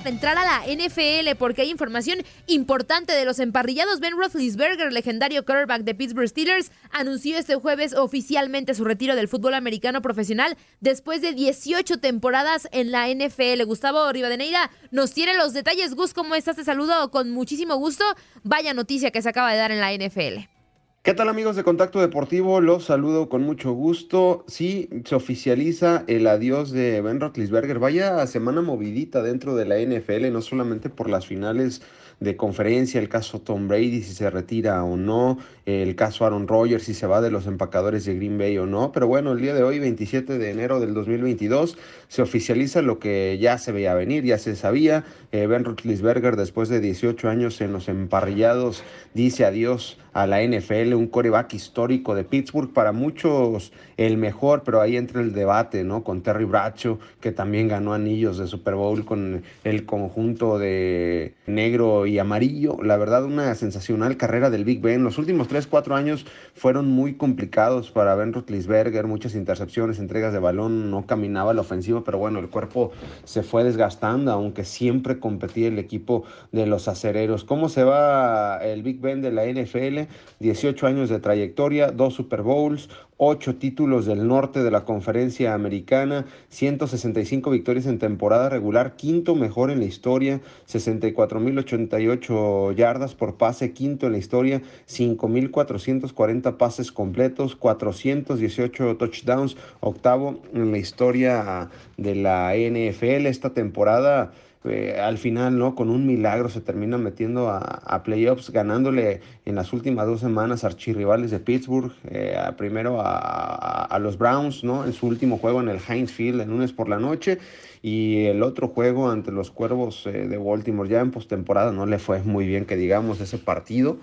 [0.04, 4.00] Entrar a la NFL porque hay información importante de los emparrillados.
[4.00, 9.54] Ben Roethlisberger, legendario quarterback de Pittsburgh Steelers, anunció este jueves oficialmente su retiro del fútbol
[9.54, 13.62] americano profesional después de 18 temporadas en la NFL.
[13.64, 15.94] Gustavo Rivadeneira nos tiene los detalles.
[15.94, 16.56] Gus, ¿cómo estás?
[16.56, 18.04] Te saludo con muchísimo gusto.
[18.42, 20.59] Vaya noticia que se acaba de dar en la NFL.
[21.02, 22.60] ¿Qué tal amigos de Contacto Deportivo?
[22.60, 24.44] Los saludo con mucho gusto.
[24.48, 27.78] Sí, se oficializa el adiós de Ben Roethlisberger.
[27.78, 31.80] Vaya semana movidita dentro de la NFL, no solamente por las finales
[32.20, 36.84] de conferencia, el caso Tom Brady, si se retira o no, el caso Aaron Rodgers,
[36.84, 38.92] si se va de los empacadores de Green Bay o no.
[38.92, 41.78] Pero bueno, el día de hoy, 27 de enero del 2022,
[42.08, 45.04] se oficializa lo que ya se veía venir, ya se sabía.
[45.32, 50.94] Eh, ben Roethlisberger, después de 18 años en los emparrillados, dice adiós a la NFL,
[50.94, 56.02] un coreback histórico de Pittsburgh, para muchos el mejor, pero ahí entra el debate, ¿no?
[56.02, 62.06] Con Terry Bradshaw, que también ganó anillos de Super Bowl con el conjunto de negro
[62.06, 62.78] y amarillo.
[62.82, 65.04] La verdad, una sensacional carrera del Big Ben.
[65.04, 70.38] Los últimos 3, 4 años fueron muy complicados para Ben Roethlisberger, muchas intercepciones, entregas de
[70.38, 72.92] balón, no caminaba la ofensiva, pero bueno, el cuerpo
[73.24, 77.44] se fue desgastando, aunque siempre competía el equipo de los acereros.
[77.44, 80.10] ¿Cómo se va el Big Ben de la NFL?
[80.40, 82.88] 18 años de trayectoria, dos Super Bowls,
[83.22, 89.70] 8 títulos del norte de la conferencia americana, 165 victorias en temporada regular, quinto mejor
[89.70, 98.96] en la historia, 64.088 yardas por pase, quinto en la historia, 5.440 pases completos, 418
[98.96, 104.32] touchdowns, octavo en la historia de la NFL esta temporada.
[104.64, 105.74] Eh, al final, ¿no?
[105.74, 111.30] Con un milagro se termina metiendo a, playoffs, ganándole en las últimas dos semanas archirrivales
[111.30, 114.84] de Pittsburgh, eh, primero a, a, los Browns, ¿no?
[114.84, 117.38] En su último juego en el Heinz Field el lunes por la noche
[117.80, 121.98] y el otro juego ante los Cuervos eh, de Baltimore ya en postemporada no le
[121.98, 123.96] fue muy bien que digamos ese partido,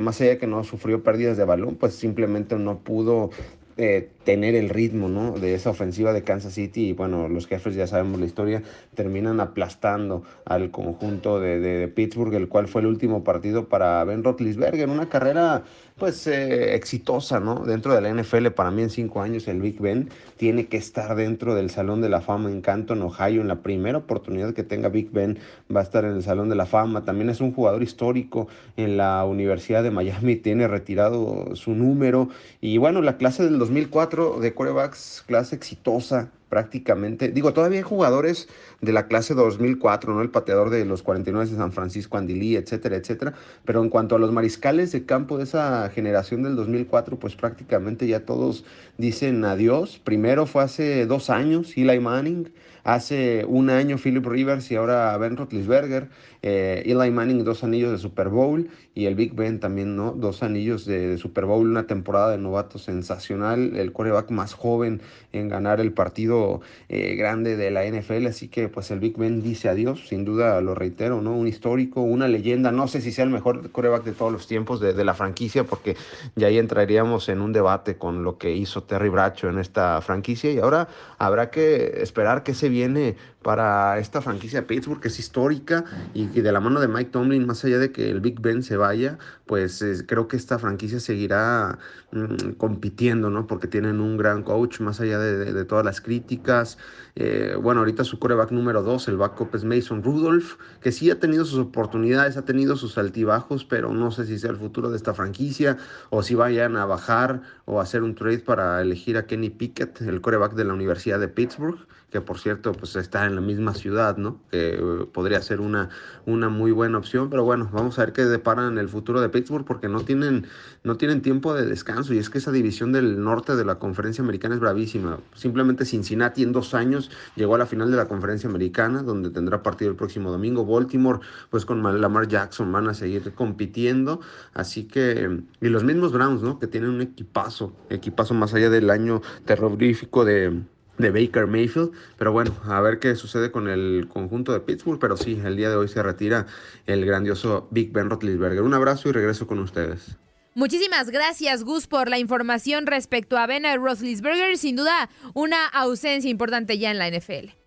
[0.00, 3.30] más allá de que no sufrió pérdidas de balón, pues simplemente no pudo
[3.76, 5.32] eh, tener el ritmo ¿no?
[5.32, 8.62] de esa ofensiva de Kansas City y bueno, los jefes ya sabemos la historia,
[8.94, 14.24] terminan aplastando al conjunto de, de, Pittsburgh, el cual fue el último partido para Ben
[14.24, 15.64] Roethlisberger, una carrera
[16.02, 17.64] pues eh, exitosa, ¿no?
[17.64, 21.14] Dentro de la NFL, para mí en cinco años el Big Ben tiene que estar
[21.14, 24.88] dentro del Salón de la Fama en Canton, Ohio, en la primera oportunidad que tenga
[24.88, 25.38] Big Ben
[25.72, 28.96] va a estar en el Salón de la Fama, también es un jugador histórico en
[28.96, 34.54] la Universidad de Miami, tiene retirado su número y bueno, la clase del 2004 de
[34.54, 37.30] quarterbacks, clase exitosa, prácticamente.
[37.30, 38.46] Digo, todavía hay jugadores
[38.82, 40.20] de la clase 2004, ¿no?
[40.20, 43.32] El pateador de los 49 de San Francisco, Andy etcétera, etcétera.
[43.64, 48.06] Pero en cuanto a los mariscales de campo de esa generación del 2004, pues prácticamente
[48.06, 48.66] ya todos
[48.98, 49.98] dicen adiós.
[50.04, 52.52] Primero fue hace dos años, Eli Manning.
[52.84, 56.10] Hace un año Philip Rivers y ahora Ben Roethlisberger.
[56.42, 60.12] Eh, Eli Manning dos anillos de Super Bowl y el Big Ben también, ¿no?
[60.12, 65.00] Dos anillos de, Super Bowl, una temporada de novato sensacional, el coreback más joven
[65.32, 69.42] en ganar el partido eh, grande de la NFL, así que pues el Big Ben
[69.42, 71.36] dice adiós, sin duda lo reitero, ¿no?
[71.36, 74.80] Un histórico, una leyenda, no sé si sea el mejor coreback de todos los tiempos
[74.80, 75.96] de, de la franquicia, porque
[76.34, 80.50] ya ahí entraríamos en un debate con lo que hizo Terry Bracho en esta franquicia
[80.50, 85.18] y ahora habrá que esperar que se viene para esta franquicia de Pittsburgh, que es
[85.18, 88.62] histórica y, de la mano de Mike Tomlin, más allá de que el Big Ben
[88.62, 91.78] se vaya, pues creo que esta franquicia seguirá
[92.12, 93.46] mm, compitiendo, ¿no?
[93.46, 96.78] Porque tienen un gran coach, más allá de, todas las críticas.
[97.14, 101.18] Eh, bueno, ahorita su coreback número dos, el backup es Mason Rudolph, que sí ha
[101.18, 104.96] tenido sus oportunidades, ha tenido sus altibajos, pero no sé si sea el futuro de
[104.96, 105.76] esta franquicia
[106.10, 110.20] o si vayan a bajar o hacer un trade para elegir a Kenny Pickett, el
[110.20, 114.18] coreback de la Universidad de Pittsburgh que por cierto pues está en la misma ciudad,
[114.18, 114.38] ¿no?
[114.50, 115.88] Que eh, podría ser una,
[116.26, 119.30] una muy buena opción, pero bueno, vamos a ver qué deparan en el futuro de
[119.30, 120.46] Pittsburgh porque no tienen,
[120.84, 124.22] no tienen tiempo de descanso y es que esa división del norte de la conferencia
[124.22, 125.20] americana es bravísima.
[125.34, 129.62] Simplemente Cincinnati en dos años llegó a la final de la conferencia americana donde tendrá
[129.62, 130.66] partido el próximo domingo.
[130.66, 134.20] Baltimore pues con Lamar Jackson van a seguir compitiendo,
[134.52, 136.58] así que y los mismos Browns, ¿no?
[136.58, 140.62] Que tienen un equipazo, equipazo más allá del año terrorífico de
[140.98, 141.92] de Baker Mayfield.
[142.18, 144.98] Pero bueno, a ver qué sucede con el conjunto de Pittsburgh.
[144.98, 146.46] Pero sí, el día de hoy se retira
[146.86, 148.62] el grandioso Big Ben Roethlisberger.
[148.62, 150.16] Un abrazo y regreso con ustedes.
[150.54, 154.58] Muchísimas gracias, Gus, por la información respecto a Ben Roethlisberger.
[154.58, 157.61] Sin duda, una ausencia importante ya en la NFL.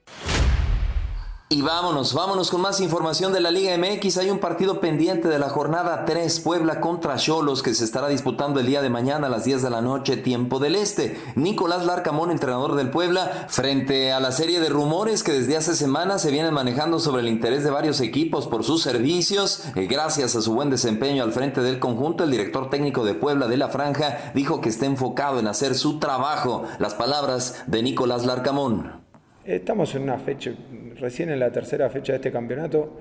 [1.47, 4.17] Y vámonos, vámonos con más información de la Liga MX.
[4.17, 8.59] Hay un partido pendiente de la jornada 3, Puebla contra Cholos, que se estará disputando
[8.59, 11.21] el día de mañana a las 10 de la noche, tiempo del este.
[11.35, 16.23] Nicolás Larcamón, entrenador del Puebla, frente a la serie de rumores que desde hace semanas
[16.23, 19.65] se vienen manejando sobre el interés de varios equipos por sus servicios.
[19.75, 23.47] Eh, gracias a su buen desempeño al frente del conjunto, el director técnico de Puebla
[23.47, 26.63] de la Franja dijo que está enfocado en hacer su trabajo.
[26.79, 29.04] Las palabras de Nicolás Larcamón.
[29.45, 30.51] Estamos en una fecha,
[30.99, 32.97] recién en la tercera fecha de este campeonato.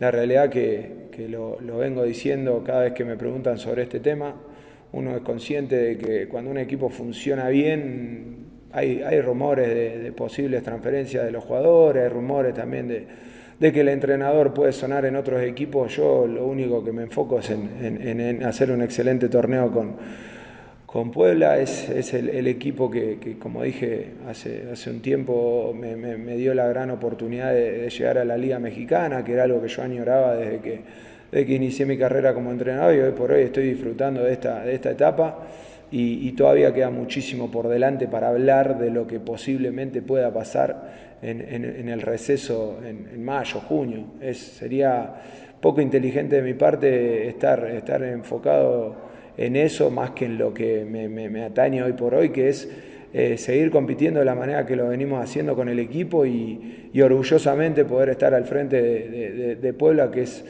[0.00, 4.34] La realidad que, que lo, vengo diciendo cada vez que me preguntan sobre este tema.
[4.92, 9.68] uno es consciente de que cuando un equipo funciona bien, hay, hay rumores
[10.02, 13.06] de, posibles transferencias de los jugadores, hay rumores también de,
[13.60, 15.94] de que el entrenador puede sonar en otros equipos.
[15.94, 17.70] Yo lo único que me enfoco es en-
[18.08, 19.96] en hacer un excelente torneo con,
[20.92, 21.58] con Puebla.
[21.58, 26.90] Es, es el, equipo que, como dije hace, hace un tiempo, me, dio la gran
[26.90, 30.80] oportunidad de, llegar a la Liga Mexicana, que era algo que yo añoraba desde que,
[31.30, 34.62] desde que inicié mi carrera como entrenador y hoy por hoy estoy disfrutando de esta,
[34.64, 35.46] de esta etapa.
[35.94, 41.42] Y, todavía queda muchísimo por delante para hablar de lo que posiblemente pueda pasar en,
[41.42, 44.04] en- en el receso en, en mayo, junio.
[44.18, 45.12] Es, sería
[45.60, 50.84] poco inteligente de mi parte estar, estar enfocado en eso más que en lo que
[50.84, 52.68] me, atañe hoy por hoy, que es
[53.12, 57.84] eh, seguir compitiendo de la manera que lo venimos haciendo con el equipo y, orgullosamente
[57.84, 58.80] poder estar al frente
[59.56, 60.44] de, Puebla, que es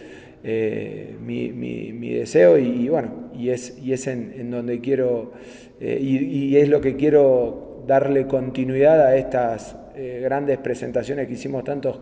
[0.45, 5.33] eh, mi, deseo y, bueno, y es, y es en, donde quiero,
[5.81, 9.77] eh, y, y es lo que quiero darle continuidad a estas
[10.23, 12.01] grandes presentaciones que hicimos tanto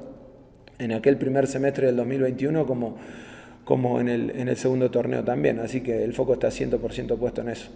[0.79, 2.97] en aquel primer semestre del 2021 como,
[3.71, 5.61] como en, el, en el segundo torneo también.
[5.61, 7.69] Así que el foco está 100% puesto en eso.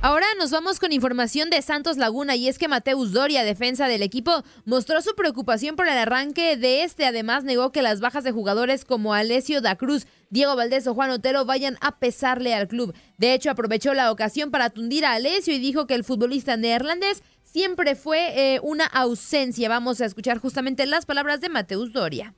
[0.00, 4.02] Ahora nos vamos con información de Santos Laguna y es que Mateus Doria, defensa del
[4.02, 7.04] equipo, mostró su preocupación por el arranque de este.
[7.04, 11.10] Además, negó que las bajas de jugadores como Alessio da Cruz, Diego Valdés o Juan
[11.10, 12.94] Otero vayan a pesarle al club.
[13.18, 17.22] De hecho, aprovechó la ocasión para tundir a Alessio y dijo que el futbolista neerlandés
[17.42, 19.68] siempre fue eh, una ausencia.
[19.68, 22.34] Vamos a escuchar justamente las palabras de Mateus Doria.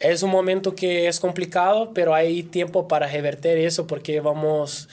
[0.00, 4.88] Es un momento que es complicado, pero hay tiempo para revertir eso porque vamos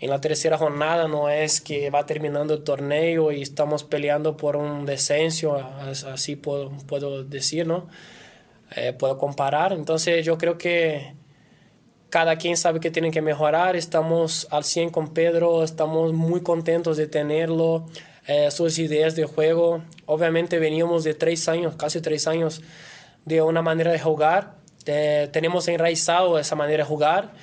[0.00, 4.56] en la tercera jornada, no es que va terminando el torneo y estamos peleando por
[4.56, 7.86] un descenso, as- así puedo, puedo decir, ¿no?
[8.76, 9.72] Eh, puedo comparar.
[9.72, 11.14] Entonces yo creo que
[12.10, 13.76] cada quien sabe que tiene que mejorar.
[13.76, 17.86] Estamos al 100 con Pedro, estamos muy contentos de tenerlo,
[18.26, 19.82] eh, sus ideas de juego.
[20.06, 22.60] Obviamente veníamos de tres años, casi tres años,
[23.26, 24.56] de una manera de jugar.
[24.84, 27.34] Tenemos enraizado esa manera de jugar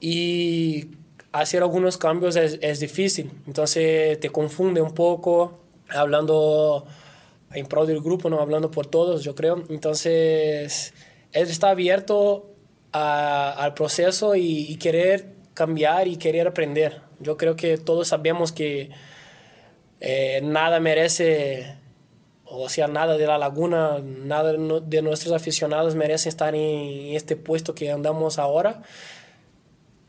[0.00, 0.92] y
[1.32, 3.30] hacer algunos cambios es, difícil.
[3.46, 6.86] Entonces te confunde un poco, hablando
[7.52, 9.62] en pro del grupo, no hablando por todos, yo creo.
[9.68, 10.94] Entonces,
[11.32, 12.50] él está abierto
[12.92, 17.02] al proceso y, y querer cambiar y querer aprender.
[17.18, 18.90] Yo creo que todos sabemos que
[20.00, 21.76] eh, nada merece,
[22.56, 27.74] o sea, nada de la laguna, nada de nuestros aficionados merece estar en este puesto
[27.74, 28.82] que andamos ahora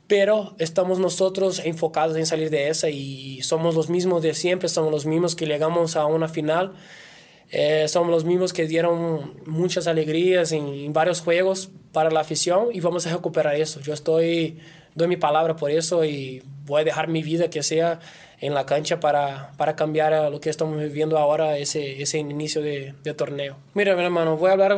[0.08, 4.91] pero estamos nosotros enfocados en salir de esa y somos los mismos de siempre, somos
[4.91, 6.73] los mismos que llegamos a una final,
[7.49, 12.81] eh, somos los mismos que dieron muchas alegrías en varios juegos para la afición y
[12.81, 13.79] vamos a recuperar eso.
[13.81, 14.60] Yo estoy,
[14.93, 17.99] doy mi palabra por eso y voy a dejar mi vida que sea
[18.39, 22.61] en la cancha para, para cambiar a lo que estamos viviendo ahora, ese, ese inicio
[22.61, 23.57] de, de torneo.
[23.73, 24.77] Mira, mi hermano, voy a hablar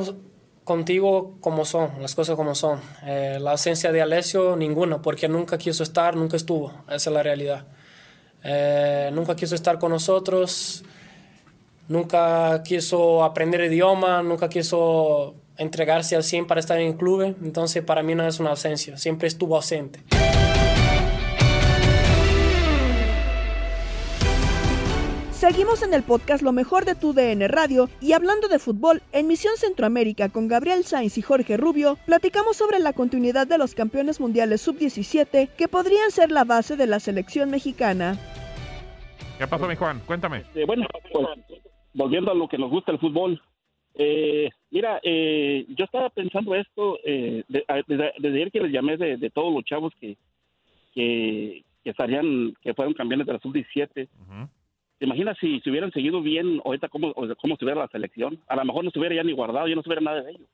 [0.68, 2.82] contigo como son, las cosas como son.
[3.06, 6.74] Eh, la ausencia de Alessio, ninguna, porque nunca quiso estar, nunca estuvo.
[6.88, 7.66] Esa es la realidad.
[8.44, 10.84] Eh, nunca quiso estar con nosotros,
[11.88, 17.36] nunca quiso aprender idioma, nunca quiso entregarse al 100 para estar en el club.
[17.42, 20.04] Entonces, para mí no es una ausencia, siempre estuvo ausente.
[25.38, 29.28] Seguimos en el podcast Lo mejor de tu DN Radio y hablando de fútbol, en
[29.28, 34.20] Misión Centroamérica con Gabriel Sainz y Jorge Rubio, platicamos sobre la continuidad de los campeones
[34.20, 38.18] mundiales sub-17 que podrían ser la base de la selección mexicana.
[39.38, 40.02] ¿Qué pasó, mi Juan?
[40.08, 40.44] Cuéntame.
[40.56, 41.28] Eh, bueno, pues
[41.94, 43.40] volviendo a lo que nos gusta el fútbol.
[43.94, 48.98] eh, mira, eh, yo estaba pensando esto eh, de- desde, desde ayer que les llamé
[48.98, 50.18] de, de todos los chavos que,
[50.96, 54.08] que, que estarían, que fueron campeones de la sub-17.
[55.00, 58.40] ¿Te imaginas si se hubieran seguido bien ahorita cómo, cómo estuviera la selección?
[58.48, 60.48] A lo mejor no estuviera ya ni guardado, ya no estuviera nada de ellos.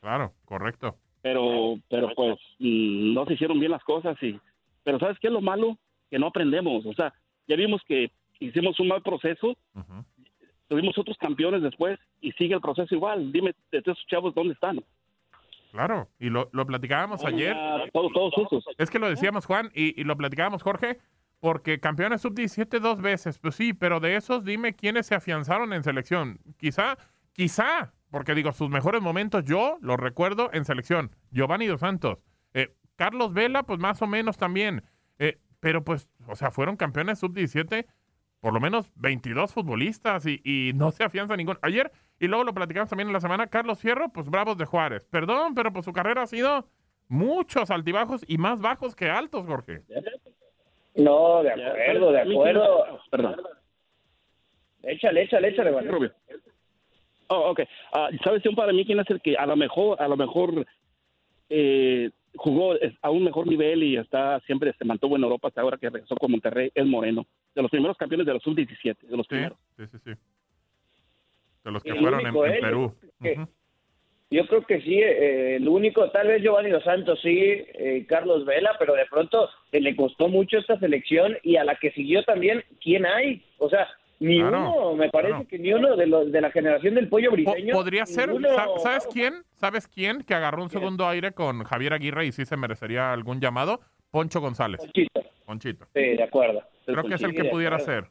[0.00, 0.96] Claro, correcto.
[1.22, 4.38] Pero, pero pues mm, no se hicieron bien las cosas y,
[4.84, 5.78] pero ¿sabes qué es lo malo?
[6.10, 6.84] Que no aprendemos.
[6.84, 7.12] O sea,
[7.48, 9.56] ya vimos que hicimos un mal proceso,
[10.68, 13.32] tuvimos otros campeones después y sigue el proceso igual.
[13.32, 14.84] Dime, de esos chavos, ¿dónde están?
[15.72, 17.56] Claro, y lo, lo platicábamos ayer.
[17.92, 18.64] Todos, todos sucios.
[18.78, 20.98] Es que lo decíamos, Juan, y, y lo platicábamos, Jorge,
[21.40, 23.38] porque campeones sub-17 dos veces.
[23.38, 26.40] Pues sí, pero de esos, dime quiénes se afianzaron en selección.
[26.56, 26.98] Quizá,
[27.32, 31.10] quizá, porque digo, sus mejores momentos yo los recuerdo en selección.
[31.30, 32.18] Giovanni Dos Santos.
[32.54, 34.82] Eh, Carlos Vela, pues más o menos también.
[35.18, 37.86] Eh, pero pues, o sea, fueron campeones sub-17
[38.40, 41.58] por lo menos 22 futbolistas y, y no se afianza ningún.
[41.62, 45.04] Ayer, y luego lo platicamos también en la semana, Carlos Fierro, pues Bravos de Juárez.
[45.06, 46.68] Perdón, pero pues su carrera ha sido
[47.08, 49.82] muchos altibajos y más bajos que altos, Jorge.
[50.96, 53.00] No, de acuerdo, de acuerdo.
[53.10, 53.36] Perdón.
[54.82, 55.88] Échale, échale, échale, Juan.
[55.88, 56.12] Rubio.
[57.28, 57.60] Oh, ok.
[57.92, 60.64] Ah, ¿Sabes un para mí quién es el que a lo mejor, a lo mejor
[61.50, 65.76] eh, jugó a un mejor nivel y está siempre se mantuvo en Europa hasta ahora
[65.76, 66.70] que regresó con Monterrey?
[66.74, 69.58] Es Moreno, de los primeros campeones de los sub-17, de los primeros.
[69.76, 70.10] Sí, sí, sí.
[71.64, 72.60] De los que El fueron en, en.
[72.60, 72.94] Perú.
[73.20, 73.46] Que-.
[74.30, 78.44] Yo creo que sí, eh, el único, tal vez Giovanni Dos Santos sí, eh, Carlos
[78.44, 82.24] Vela, pero de pronto se le costó mucho esta selección y a la que siguió
[82.24, 83.44] también, ¿quién hay?
[83.58, 83.86] O sea,
[84.18, 87.34] ni uno, me parece que ni uno de los de la generación del pollo Po-
[87.36, 87.74] briseño.
[87.74, 88.30] Podría ser,
[88.78, 89.44] ¿sabes quién?
[89.56, 90.22] ¿Sabes quién?
[90.22, 93.80] Que agarró un segundo aire con Javier Aguirre y sí se merecería algún llamado.
[94.10, 94.80] Poncho González.
[94.80, 95.22] Ponchito.
[95.44, 95.86] Ponchito.
[95.94, 96.62] Sí, de acuerdo.
[96.86, 98.06] Creo que es el que pudiera ser.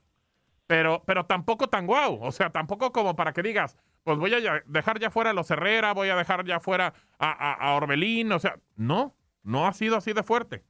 [0.68, 2.20] Pero, pero tampoco tan guau.
[2.22, 5.50] O sea, tampoco como para que digas, pues voy a dejar ya fuera a los
[5.50, 8.32] Herrera, voy a dejar ya fuera a, a- a Orbelín.
[8.32, 10.62] O sea, no, no ha sido así de fuerte.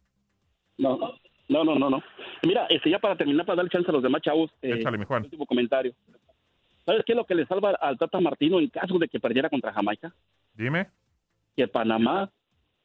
[0.78, 0.98] No,
[1.50, 2.02] no, no, no, no.
[2.44, 5.04] Mira, este, ya para terminar, para dar chance a los demás chavos, eh, Échale, mi
[5.06, 5.24] Juan.
[5.24, 5.94] último comentario.
[6.86, 9.50] ¿Sabes qué es lo que le salva al Tata Martino en caso de que perdiera
[9.50, 10.14] contra Jamaica?
[10.54, 10.88] Dime.
[11.58, 12.32] Que Panamá,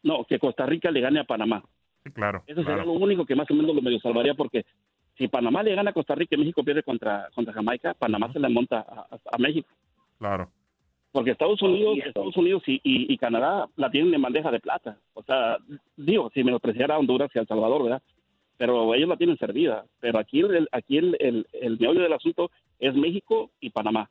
[0.03, 1.63] no, que Costa Rica le gane a Panamá.
[2.03, 2.43] Sí, claro.
[2.47, 2.79] Eso claro.
[2.79, 4.65] sería lo único que más o menos lo medio salvaría porque
[5.17, 8.41] si Panamá le gana a Costa Rica y México pierde contra, contra Jamaica, Panamá se
[8.41, 9.69] le monta a México.
[10.21, 10.51] Claro.
[11.13, 14.97] Porque Estados Unidos, Estados Unidos y, y- y Canadá la tienen en bandeja de plata.
[15.15, 15.57] O sea,
[15.97, 18.03] digo, si menospreciara a Honduras y a El Salvador, ¿verdad?
[18.59, 19.85] Pero ellos la tienen servida.
[19.99, 24.09] Pero aquí, el, aquí el, el, el meollo del asunto es México y Panamá.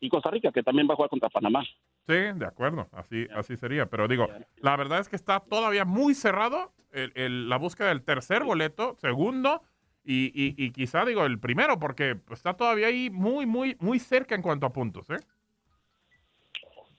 [0.00, 1.62] Y Costa Rica, que también va a jugar contra Panamá.
[2.08, 3.86] Sí, de acuerdo, así, así sería.
[3.86, 4.26] Pero digo,
[4.56, 8.96] la verdad es que está todavía muy cerrado el- el- la búsqueda del tercer boleto,
[8.96, 9.62] segundo
[10.04, 14.34] y, y- y quizá digo el primero, porque está todavía ahí muy, muy, muy cerca
[14.34, 15.18] en cuanto a puntos, ¿eh?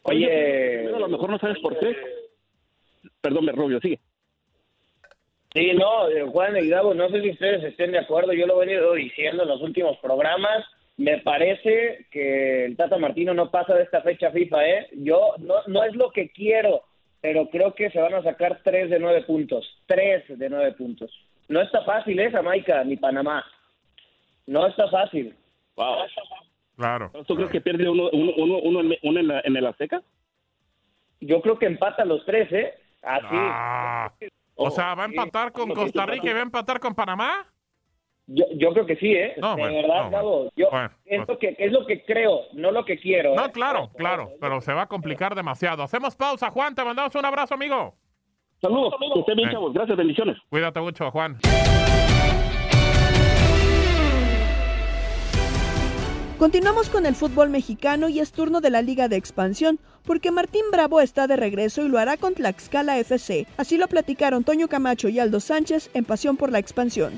[0.04, 1.96] Oye, a lo mejor no sabes por qué.
[3.22, 4.00] Perdón, Rubio, sigue.
[5.54, 8.62] Sí, no, eh, Juan y Gabo, no sé si ustedes estén de acuerdo, yo lo
[8.62, 10.66] he venido diciendo en los últimos programas,
[10.98, 14.88] me parece que el Tata Martino no pasa de esta fecha FIFA, ¿eh?
[14.94, 16.84] Yo, no, no es lo que quiero,
[17.22, 21.12] pero creo que se van a sacar tres de nueve puntos, tres de nueve puntos.
[21.48, 23.46] No está fácil, ¿eh, Jamaica ni Panamá?
[24.48, 25.36] No está fácil.
[25.76, 25.98] Wow.
[26.78, 27.12] Claro.
[27.28, 30.02] ¿Tú crees que pierde uno, uno, uno, uno en, uno en, la- en el Azteca?
[31.22, 32.74] Yo creo que empatan los tres, ¿eh?
[33.02, 33.26] Así.
[33.32, 34.12] Ah,
[34.56, 37.46] o sea, ¿va a empatar con Costa Rica y va a empatar con Panamá?
[38.26, 39.34] Yo, yo creo que sí, ¿eh?
[39.38, 42.42] No, de bueno, verdad, no, Gabo, yo Bueno, es, lo que, es lo que creo,
[42.54, 43.36] no lo que quiero.
[43.36, 43.52] No, ¿eh?
[43.52, 45.84] claro, claro, pero se va a complicar demasiado.
[45.84, 47.96] Hacemos pausa, Juan, te mandamos un abrazo, amigo.
[48.62, 49.54] Saludos, que estén bien, Ven.
[49.56, 49.74] chavos.
[49.74, 50.38] Gracias, bendiciones.
[50.50, 51.38] Cuídate mucho, Juan.
[56.40, 60.64] Continuamos con el fútbol mexicano y es turno de la Liga de Expansión, porque Martín
[60.72, 63.46] Bravo está de regreso y lo hará con Tlaxcala FC.
[63.56, 67.14] Así lo platicaron Toño Camacho y Aldo Sánchez en Pasión por la Expansión.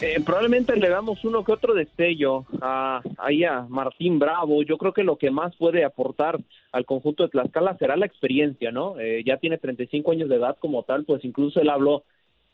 [0.00, 4.62] Eh, probablemente le damos uno que otro destello a, ahí a Martín Bravo.
[4.62, 6.38] Yo creo que lo que más puede aportar
[6.72, 8.98] al conjunto de Tlaxcala será la experiencia, ¿no?
[8.98, 12.04] Eh, ya tiene 35 años de edad como tal, pues incluso él habló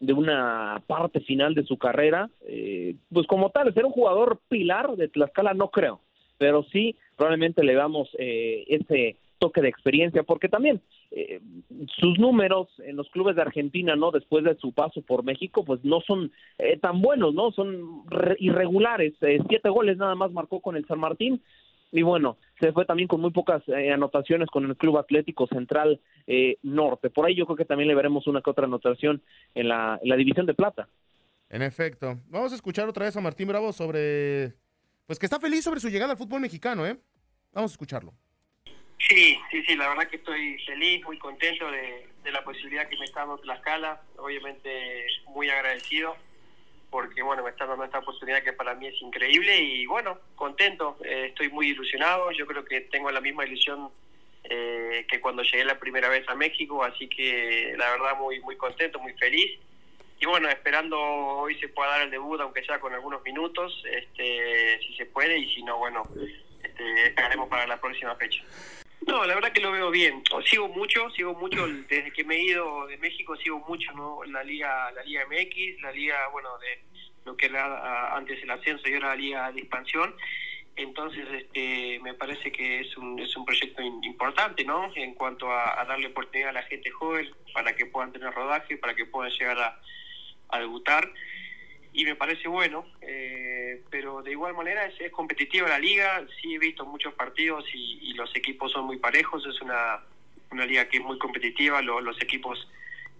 [0.01, 2.29] de una parte final de su carrera.
[2.47, 6.01] Eh, pues como tal, ser un jugador pilar de Tlaxcala no creo,
[6.39, 11.41] pero sí probablemente le damos eh, ese toque de experiencia, porque también eh,
[11.99, 14.11] sus números en los clubes de Argentina, ¿no?
[14.11, 17.51] Después de su paso por México, pues no son eh, tan buenos, ¿no?
[17.53, 19.15] Son re- irregulares.
[19.23, 21.41] Eh, siete goles nada más marcó con el San Martín.
[21.91, 26.01] Y bueno, se fue también con muy pocas eh, anotaciones con el Club Atlético Central
[26.27, 27.11] eh, Norte.
[27.11, 29.23] Por ahí yo creo que también le veremos una que otra anotación
[29.55, 30.89] en la, en la División de Plata.
[31.49, 32.21] En efecto.
[32.29, 34.53] Vamos a escuchar otra vez a Martín Bravo sobre.
[35.07, 36.97] Pues que está feliz sobre su llegada al fútbol mexicano, ¿eh?
[37.53, 38.13] Vamos a escucharlo.
[38.99, 42.99] Sí, sí, sí, la verdad que estoy feliz, muy contento de, de la posibilidad que
[42.99, 46.15] me está dando Tlaxcala, obviamente muy agradecido
[46.91, 50.97] porque bueno, me está dando esta oportunidad que para mí es increíble y bueno, contento,
[51.05, 53.91] eh, estoy muy ilusionado, yo creo que tengo la misma ilusión
[54.45, 58.57] eh, que cuando llegué la primera vez a México, así que la verdad muy muy
[58.57, 59.59] contento, muy feliz.
[60.23, 64.79] Y bueno, esperando hoy se pueda dar el debut, aunque sea con algunos minutos, este,
[64.81, 66.03] si se puede y si no, bueno,
[66.63, 68.43] este, esperaremos para la próxima fecha.
[69.07, 70.23] No, la verdad que lo veo bien.
[70.45, 74.23] Sigo mucho, sigo mucho desde que me he ido de México, sigo mucho, ¿no?
[74.25, 76.83] La liga, la liga MX, la liga, bueno, de
[77.25, 80.15] lo que era ah, antes el ascenso y ahora la liga de expansión.
[80.77, 84.91] Entonces, este, me parece que es un, es un proyecto importante, ¿no?
[84.95, 88.95] En cuanto a, darle oportunidad a la gente joven para que puedan tener rodaje, para
[88.95, 89.81] que puedan llegar
[90.49, 91.11] a debutar
[91.93, 96.55] y me parece bueno, eh, pero de igual manera es, es competitiva la liga, sí
[96.55, 100.01] he visto muchos partidos y, y los equipos son muy parejos, es una,
[100.53, 102.69] una liga que es muy competitiva, lo- los equipos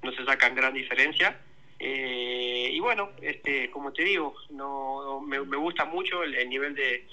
[0.03, 1.39] no se sacan gran diferencia,
[1.83, 6.75] Eh, y bueno, este, como te digo, no me, me gusta mucho el, el nivel
[6.75, 7.07] de,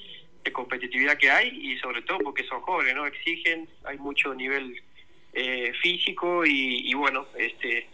[0.43, 3.05] de competitividad que hay y sobre todo porque son jóvenes, ¿no?
[3.07, 4.75] Exigen, hay mucho nivel
[5.31, 7.87] eh, físico y, y bueno, este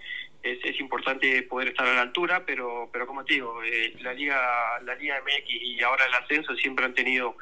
[0.44, 4.14] es, es importante poder estar a la altura, pero pero como te digo, eh, la
[4.14, 4.38] liga
[4.84, 7.36] la liga MX y ahora el ascenso siempre han tenido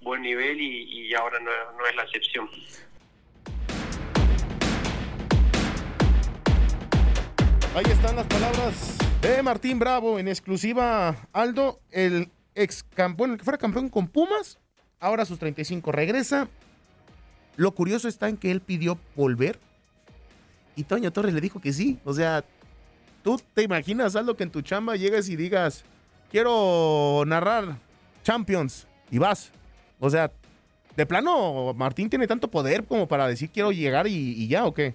[0.00, 2.48] buen nivel y, y ahora no, no es la excepción.
[7.74, 11.28] Ahí están las palabras de Martín Bravo en exclusiva.
[11.32, 14.58] Aldo, el ex campeón, el que fuera campeón con Pumas,
[14.98, 16.48] ahora a sus 35 regresa.
[17.56, 19.58] Lo curioso está en que él pidió volver
[20.78, 21.98] y Toño Torres le dijo que sí.
[22.04, 22.44] O sea,
[23.24, 25.84] tú te imaginas, Aldo, que en tu chamba llegues y digas,
[26.30, 27.76] quiero narrar
[28.22, 29.52] Champions y vas.
[29.98, 30.30] O sea,
[30.96, 34.94] de plano, Martín tiene tanto poder como para decir quiero llegar y, ya, ¿o qué?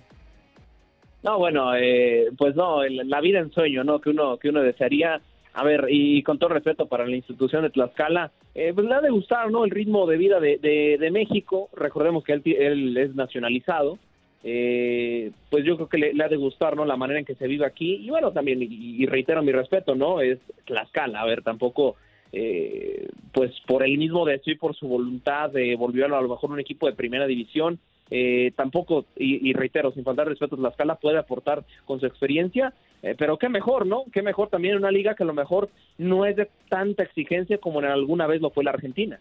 [1.22, 4.00] No, bueno, eh, pues no, la vida en sueño, ¿no?
[4.00, 5.22] Que uno, que uno desearía.
[5.56, 9.02] A ver, y con todo respeto para la institución de Tlaxcala, eh, pues le ha
[9.02, 9.66] de gustar, ¿no?
[9.66, 11.70] El ritmo de vida de, de, de México.
[11.76, 14.00] Recordemos que él, él es nacionalizado.
[14.44, 16.84] Eh, pues yo creo que le, ha de gustar, ¿no?
[16.84, 17.98] La manera en que se vive aquí.
[17.98, 20.20] Y bueno, también, y, reitero mi respeto, ¿no?
[20.20, 21.22] Es Tlaxcala.
[21.22, 21.96] A ver, tampoco,
[22.32, 26.50] eh, pues por el mismo deseo y por su voluntad, eh, volvió a lo mejor
[26.50, 27.78] un equipo de primera división.
[28.10, 32.74] Eh, tampoco, y, reitero, sin faltar respeto, Tlaxcala puede aportar con su experiencia,
[33.04, 34.06] eh, pero qué mejor, ¿no?
[34.12, 37.78] Qué mejor también una liga que a lo mejor no es de tanta exigencia como
[37.78, 39.20] en alguna vez lo fue la Argentina.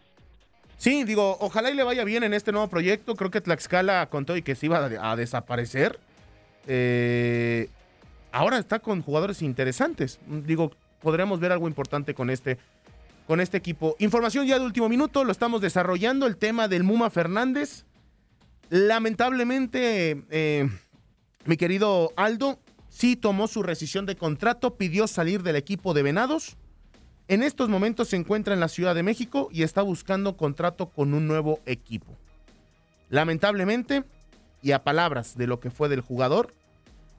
[0.77, 3.13] Sí, digo, ojalá y le vaya bien en este nuevo proyecto.
[3.13, 5.99] Creo que Tlaxcala contó y que se iba a, a desaparecer.
[6.67, 7.69] Eh,
[8.31, 10.19] ahora está con jugadores interesantes.
[10.27, 12.57] Digo, podríamos ver algo importante con este,
[13.27, 13.95] con este equipo.
[13.99, 17.85] Información ya de último minuto, lo estamos desarrollando, el tema del Muma Fernández.
[18.69, 20.69] Lamentablemente, eh,
[21.45, 22.59] mi querido Aldo,
[22.89, 26.57] sí tomó su rescisión de contrato, pidió salir del equipo de Venados.
[27.27, 31.13] En estos momentos se encuentra en la Ciudad de México y está buscando contrato con
[31.13, 32.17] un nuevo equipo.
[33.09, 34.03] Lamentablemente,
[34.63, 36.53] y a palabras de lo que fue del jugador,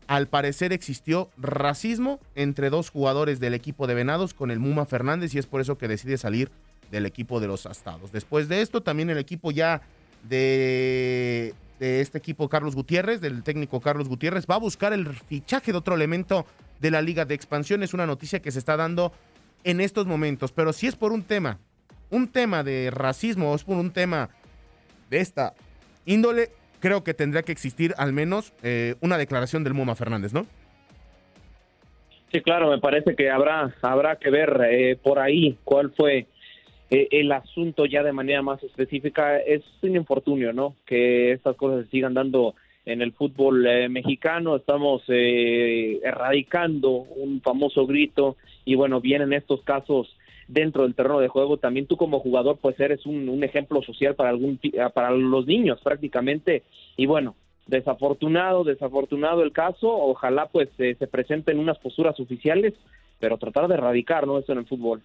[0.07, 5.35] al parecer existió racismo entre dos jugadores del equipo de Venados con el Muma Fernández
[5.35, 6.51] y es por eso que decide salir
[6.91, 8.13] del equipo de los Astados.
[8.13, 9.83] Después de esto, también el equipo ya
[10.29, 15.79] de, este equipo Carlos Gutiérrez, del técnico Carlos Gutiérrez, va a buscar el fichaje de
[15.79, 16.47] otro elemento
[16.81, 17.83] de la Liga de Expansión.
[17.83, 19.13] Es una noticia que se está dando
[19.65, 21.59] en estos momentos, pero si es por un tema,
[22.11, 24.31] un tema de racismo o es por un tema
[25.11, 25.55] de esta
[26.07, 26.51] índole,
[26.85, 30.45] creo que tendría que existir al menos eh, una declaración del Muma Fernández, ¿no?
[32.31, 36.27] Sí, claro, me parece que habrá, habrá que ver eh, por ahí cuál fue
[36.91, 39.39] eh, el asunto ya de manera más específica.
[39.39, 40.77] Es un infortunio, ¿no?
[40.85, 42.55] Que estas cosas se sigan dando
[42.85, 44.57] en el fútbol eh, mexicano.
[44.57, 50.15] Estamos eh, erradicando un famoso grito y bueno, vienen estos casos
[50.49, 51.57] dentro del terreno de juego.
[51.59, 55.47] También tú como jugador pues eres un, un ejemplo social para, algún, ah, para los
[55.47, 56.63] niños prácticamente.
[56.97, 57.35] Y bueno,
[57.67, 59.89] desafortunado, desafortunado el caso.
[59.91, 62.75] Ojalá pues eh, se presenten unas posturas oficiales,
[63.21, 64.39] pero tratar de erradicar, ¿no?
[64.39, 65.01] Eso en el fútbol.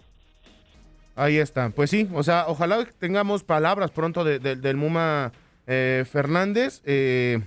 [1.15, 1.69] Ahí está.
[1.69, 5.31] Pues sí, o sea, ojalá tengamos palabras pronto de- de- del Muma
[5.67, 6.81] eh, Fernández.
[6.85, 7.39] Eh,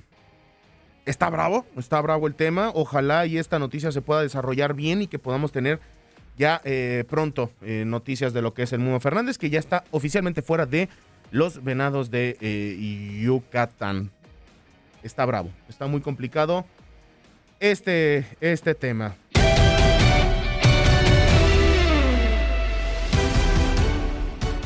[1.07, 2.70] está bravo, está bravo el tema.
[2.74, 5.80] Ojalá y esta noticia se pueda desarrollar bien y que podamos tener
[6.37, 9.85] ya eh, pronto eh, noticias de lo que es el Muma Fernández, que ya está
[9.91, 10.89] oficialmente fuera de
[11.30, 14.11] los venados de eh, Yucatán.
[15.03, 16.64] Está bravo, está muy complicado
[17.61, 19.16] este, este tema.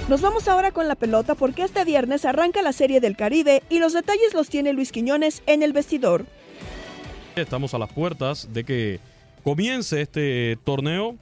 [0.09, 3.81] Nos vamos ahora con la pelota porque este viernes arranca la Serie del Caribe y
[3.81, 6.27] los detalles los tiene Luis Quiñones en el vestidor.
[7.35, 9.01] Estamos a las puertas de que
[9.43, 11.17] comience este torneo.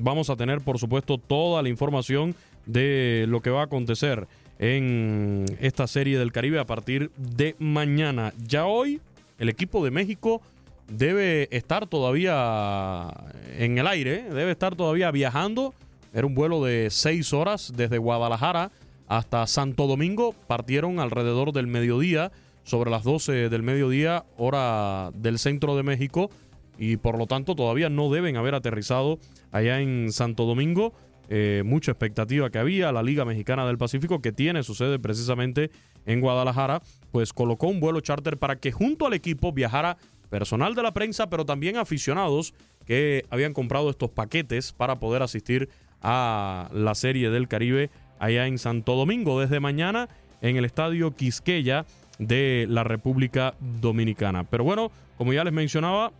[0.00, 2.36] Vamos a tener, por supuesto, toda la información
[2.66, 4.28] de lo que va a acontecer
[4.60, 8.32] en esta serie del Caribe a partir de mañana.
[8.46, 9.00] Ya hoy,
[9.40, 10.40] el equipo de México
[10.86, 13.12] debe estar todavía
[13.58, 15.74] en el aire, debe estar todavía viajando.
[16.14, 18.70] Era un vuelo de seis horas desde Guadalajara
[19.08, 20.32] hasta Santo Domingo.
[20.46, 22.30] Partieron alrededor del mediodía,
[22.62, 26.30] sobre las 12 del mediodía, hora del centro de México.
[26.78, 29.18] Y por lo tanto todavía no deben haber aterrizado
[29.50, 30.94] allá en Santo Domingo.
[31.28, 32.92] Eh, mucha expectativa que había.
[32.92, 35.70] La Liga Mexicana del Pacífico, que tiene su sede precisamente
[36.06, 36.80] en Guadalajara,
[37.12, 39.98] pues colocó un vuelo charter para que junto al equipo viajara
[40.30, 42.54] personal de la prensa, pero también aficionados
[42.86, 45.68] que habían comprado estos paquetes para poder asistir
[46.00, 50.08] a la Serie del Caribe allá en Santo Domingo desde mañana
[50.40, 51.84] en el Estadio Quisqueya
[52.18, 54.44] de la República Dominicana.
[54.44, 56.12] Pero bueno, como ya les mencionaba,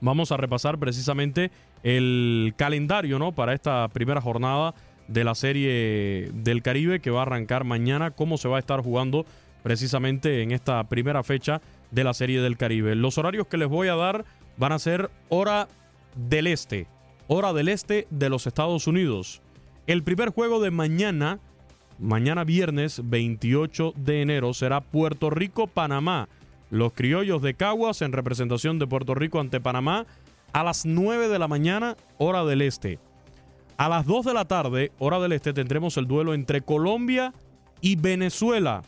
[0.00, 1.50] vamos a repasar precisamente
[1.82, 3.32] el calendario, ¿no?
[3.32, 4.74] Para esta primera jornada
[5.06, 8.80] de la Serie del Caribe que va a arrancar mañana, cómo se va a estar
[8.80, 9.24] jugando
[9.62, 12.94] precisamente en esta primera fecha de la Serie del Caribe.
[12.94, 14.24] Los horarios que les voy a dar
[14.56, 15.68] van a ser hora
[16.14, 16.86] del este,
[17.26, 19.42] hora del este de los Estados Unidos.
[19.86, 21.38] El primer juego de mañana,
[21.98, 26.28] mañana viernes 28 de enero, será Puerto Rico-Panamá.
[26.70, 30.06] Los criollos de Caguas en representación de Puerto Rico ante Panamá
[30.52, 32.98] a las 9 de la mañana, hora del este.
[33.76, 37.32] A las 2 de la tarde, hora del este, tendremos el duelo entre Colombia
[37.80, 38.82] y Venezuela.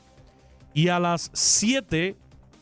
[0.75, 2.17] Y a las 7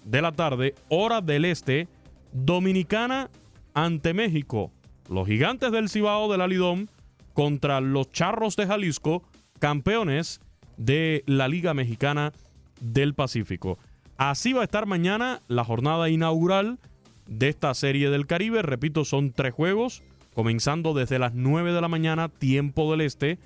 [0.04, 1.88] de la tarde, hora del este,
[2.32, 3.30] Dominicana
[3.74, 4.72] ante México.
[5.08, 6.90] Los gigantes del Cibao del Alidón
[7.32, 9.22] contra los Charros de Jalisco,
[9.58, 10.40] campeones
[10.76, 12.32] de la Liga Mexicana
[12.80, 13.78] del Pacífico.
[14.18, 16.80] Así va a estar mañana la jornada inaugural
[17.28, 18.62] de esta serie del Caribe.
[18.62, 20.02] Repito, son tres juegos,
[20.34, 23.38] comenzando desde las 9 de la mañana, tiempo del este,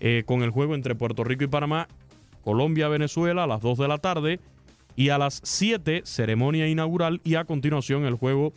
[0.00, 1.88] eh, con el juego entre Puerto Rico y Panamá,
[2.42, 4.40] Colombia-Venezuela a las 2 de la tarde
[4.96, 8.54] y a las 7 ceremonia inaugural y a continuación el juego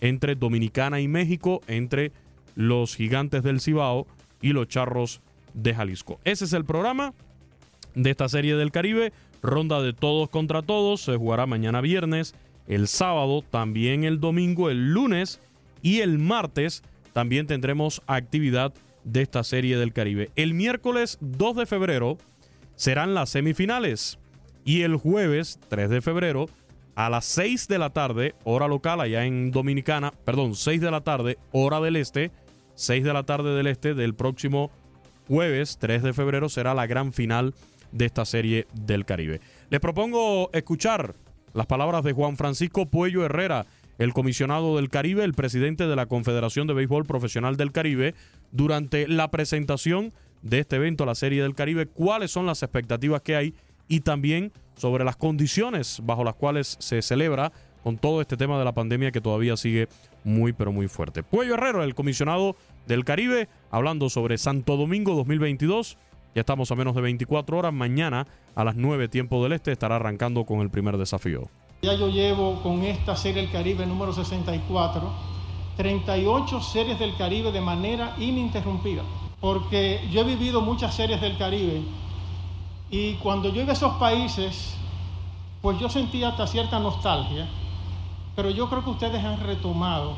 [0.00, 2.12] entre Dominicana y México, entre
[2.54, 4.06] los gigantes del Cibao
[4.40, 5.20] y los charros
[5.52, 6.20] de Jalisco.
[6.22, 7.12] Ese es el programa
[7.96, 9.12] de esta serie del Caribe.
[9.42, 11.02] Ronda de todos contra todos.
[11.02, 12.34] Se jugará mañana viernes,
[12.66, 15.40] el sábado, también el domingo, el lunes
[15.82, 16.82] y el martes.
[17.12, 18.72] También tendremos actividad
[19.04, 20.30] de esta serie del Caribe.
[20.36, 22.18] El miércoles 2 de febrero
[22.76, 24.18] serán las semifinales.
[24.64, 26.46] Y el jueves 3 de febrero
[26.94, 31.00] a las 6 de la tarde, hora local allá en Dominicana, perdón, 6 de la
[31.00, 32.30] tarde, hora del este,
[32.74, 34.70] 6 de la tarde del este del próximo
[35.28, 37.54] jueves 3 de febrero será la gran final
[37.92, 39.40] de esta serie del Caribe.
[39.70, 41.14] Les propongo escuchar
[41.54, 43.66] las palabras de Juan Francisco Puello Herrera,
[43.98, 48.14] el comisionado del Caribe, el presidente de la Confederación de Béisbol Profesional del Caribe,
[48.50, 50.12] durante la presentación
[50.42, 53.54] de este evento, la Serie del Caribe, cuáles son las expectativas que hay
[53.88, 58.64] y también sobre las condiciones bajo las cuales se celebra con todo este tema de
[58.64, 59.88] la pandemia que todavía sigue
[60.24, 61.22] muy pero muy fuerte.
[61.22, 65.98] Puello Herrero, el comisionado del Caribe, hablando sobre Santo Domingo 2022
[66.34, 67.72] ya estamos a menos de 24 horas.
[67.72, 71.48] Mañana a las 9 tiempo del este estará arrancando con el primer desafío.
[71.82, 75.12] Ya yo llevo con esta serie del Caribe número 64,
[75.76, 79.02] 38 series del Caribe de manera ininterrumpida.
[79.40, 81.82] Porque yo he vivido muchas series del Caribe
[82.90, 84.76] y cuando yo iba a esos países,
[85.60, 87.48] pues yo sentía hasta cierta nostalgia.
[88.36, 90.16] Pero yo creo que ustedes han retomado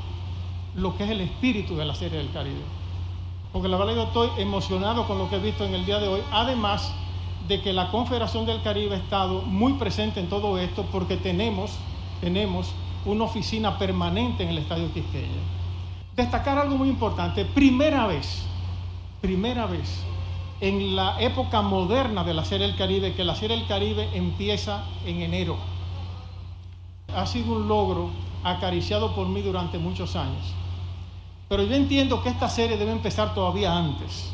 [0.77, 2.84] lo que es el espíritu de la serie del Caribe
[3.55, 6.09] porque la verdad yo estoy emocionado con lo que he visto en el día de
[6.09, 6.93] hoy, además
[7.47, 11.71] de que la Confederación del Caribe ha estado muy presente en todo esto porque tenemos,
[12.21, 12.73] tenemos
[13.05, 15.29] una oficina permanente en el Estadio Quisqueya.
[16.17, 18.43] Destacar algo muy importante, primera vez,
[19.21, 20.03] primera vez
[20.61, 24.83] en la época moderna de la Serie del Caribe, que la Serie del Caribe empieza
[25.07, 25.59] en enero.
[27.15, 28.11] Ha sido un logro
[28.43, 30.43] acariciado por mí durante muchos años.
[31.49, 34.33] Pero yo entiendo que esta serie debe empezar todavía antes.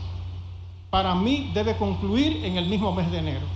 [0.90, 3.46] Para mí debe concluir en el mismo mes de enero.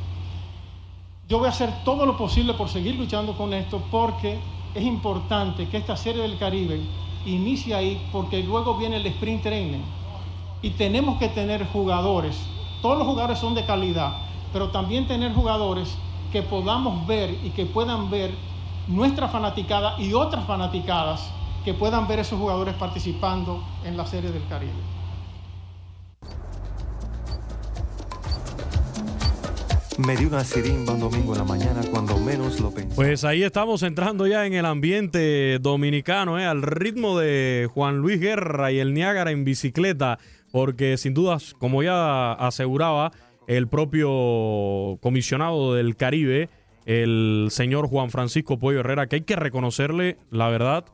[1.28, 4.38] Yo voy a hacer todo lo posible por seguir luchando con esto porque
[4.74, 6.80] es importante que esta serie del Caribe
[7.24, 9.82] inicie ahí porque luego viene el sprint training.
[10.62, 12.36] Y tenemos que tener jugadores.
[12.82, 14.16] Todos los jugadores son de calidad,
[14.52, 15.96] pero también tener jugadores
[16.32, 18.34] que podamos ver y que puedan ver
[18.88, 21.30] nuestra fanaticada y otras fanaticadas
[21.64, 24.72] que puedan ver esos jugadores participando en la Serie del Caribe.
[30.06, 32.96] Me dio una sirimba un domingo en la mañana cuando menos lo pensé.
[32.96, 36.44] Pues ahí estamos entrando ya en el ambiente dominicano, ¿eh?
[36.44, 40.18] al ritmo de Juan Luis Guerra y el Niágara en bicicleta,
[40.50, 43.12] porque sin dudas, como ya aseguraba
[43.46, 46.50] el propio comisionado del Caribe,
[46.86, 50.86] el señor Juan Francisco Pollo Herrera, que hay que reconocerle, la verdad,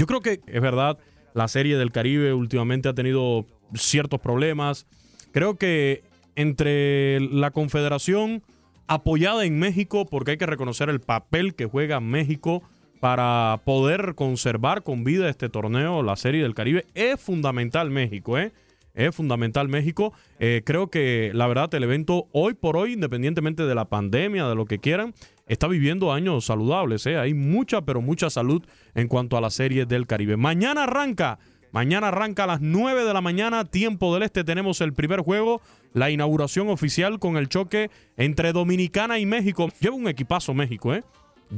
[0.00, 0.96] yo creo que es verdad,
[1.34, 3.44] la serie del Caribe últimamente ha tenido
[3.74, 4.86] ciertos problemas.
[5.30, 6.04] Creo que
[6.36, 8.42] entre la Confederación
[8.86, 12.62] apoyada en México, porque hay que reconocer el papel que juega México
[13.00, 18.52] para poder conservar con vida este torneo, la serie del Caribe, es fundamental México, ¿eh?
[18.94, 20.14] Es fundamental México.
[20.38, 24.54] Eh, creo que la verdad el evento hoy por hoy, independientemente de la pandemia, de
[24.54, 25.12] lo que quieran,
[25.50, 27.04] está viviendo años saludables.
[27.06, 27.18] ¿eh?
[27.18, 28.62] Hay mucha, pero mucha salud
[28.94, 30.36] en cuanto a la serie del Caribe.
[30.36, 31.40] Mañana arranca.
[31.72, 34.44] Mañana arranca a las 9 de la mañana, tiempo del este.
[34.44, 35.60] Tenemos el primer juego,
[35.92, 39.68] la inauguración oficial con el choque entre Dominicana y México.
[39.80, 41.02] Lleva un equipazo México, ¿eh?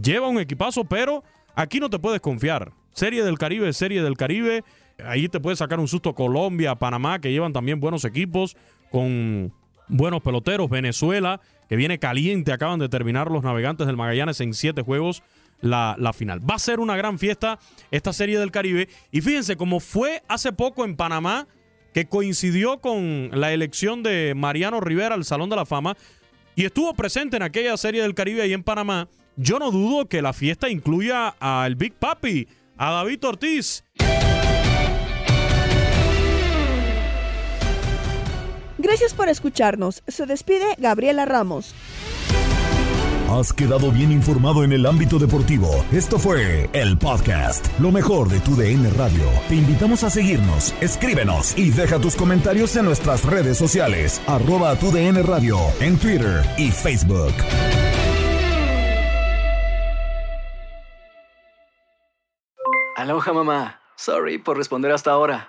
[0.03, 1.22] Lleva un equipazo, pero
[1.55, 2.72] aquí no te puedes confiar.
[2.93, 4.64] Serie del Caribe, Serie del Caribe.
[5.05, 8.57] Ahí te puede sacar un susto Colombia, Panamá, que llevan también buenos equipos
[8.90, 9.53] con
[9.88, 10.68] buenos peloteros.
[10.68, 11.40] Venezuela,
[11.72, 15.22] que viene caliente, acaban de terminar los navegantes del Magallanes en siete juegos
[15.62, 16.38] la, la, final.
[16.38, 17.58] Va a ser una gran fiesta
[17.90, 18.90] esta serie del Caribe.
[19.10, 21.46] Y fíjense, como fue hace poco en Panamá,
[21.94, 25.96] que coincidió con la elección de Mariano Rivera al Salón de la Fama
[26.56, 30.20] y estuvo presente en aquella serie del Caribe ahí en Panamá, yo no dudo que
[30.20, 33.82] la fiesta incluya al Big Papi, a David Ortiz.
[38.82, 40.02] Gracias por escucharnos.
[40.08, 41.72] Se despide Gabriela Ramos.
[43.30, 45.70] Has quedado bien informado en el ámbito deportivo.
[45.92, 49.24] Esto fue el podcast, lo mejor de tu DN Radio.
[49.48, 54.90] Te invitamos a seguirnos, escríbenos y deja tus comentarios en nuestras redes sociales, arroba tu
[54.90, 57.32] DN Radio, en Twitter y Facebook.
[62.96, 63.80] Aloha mamá.
[63.96, 65.48] Sorry por responder hasta ahora.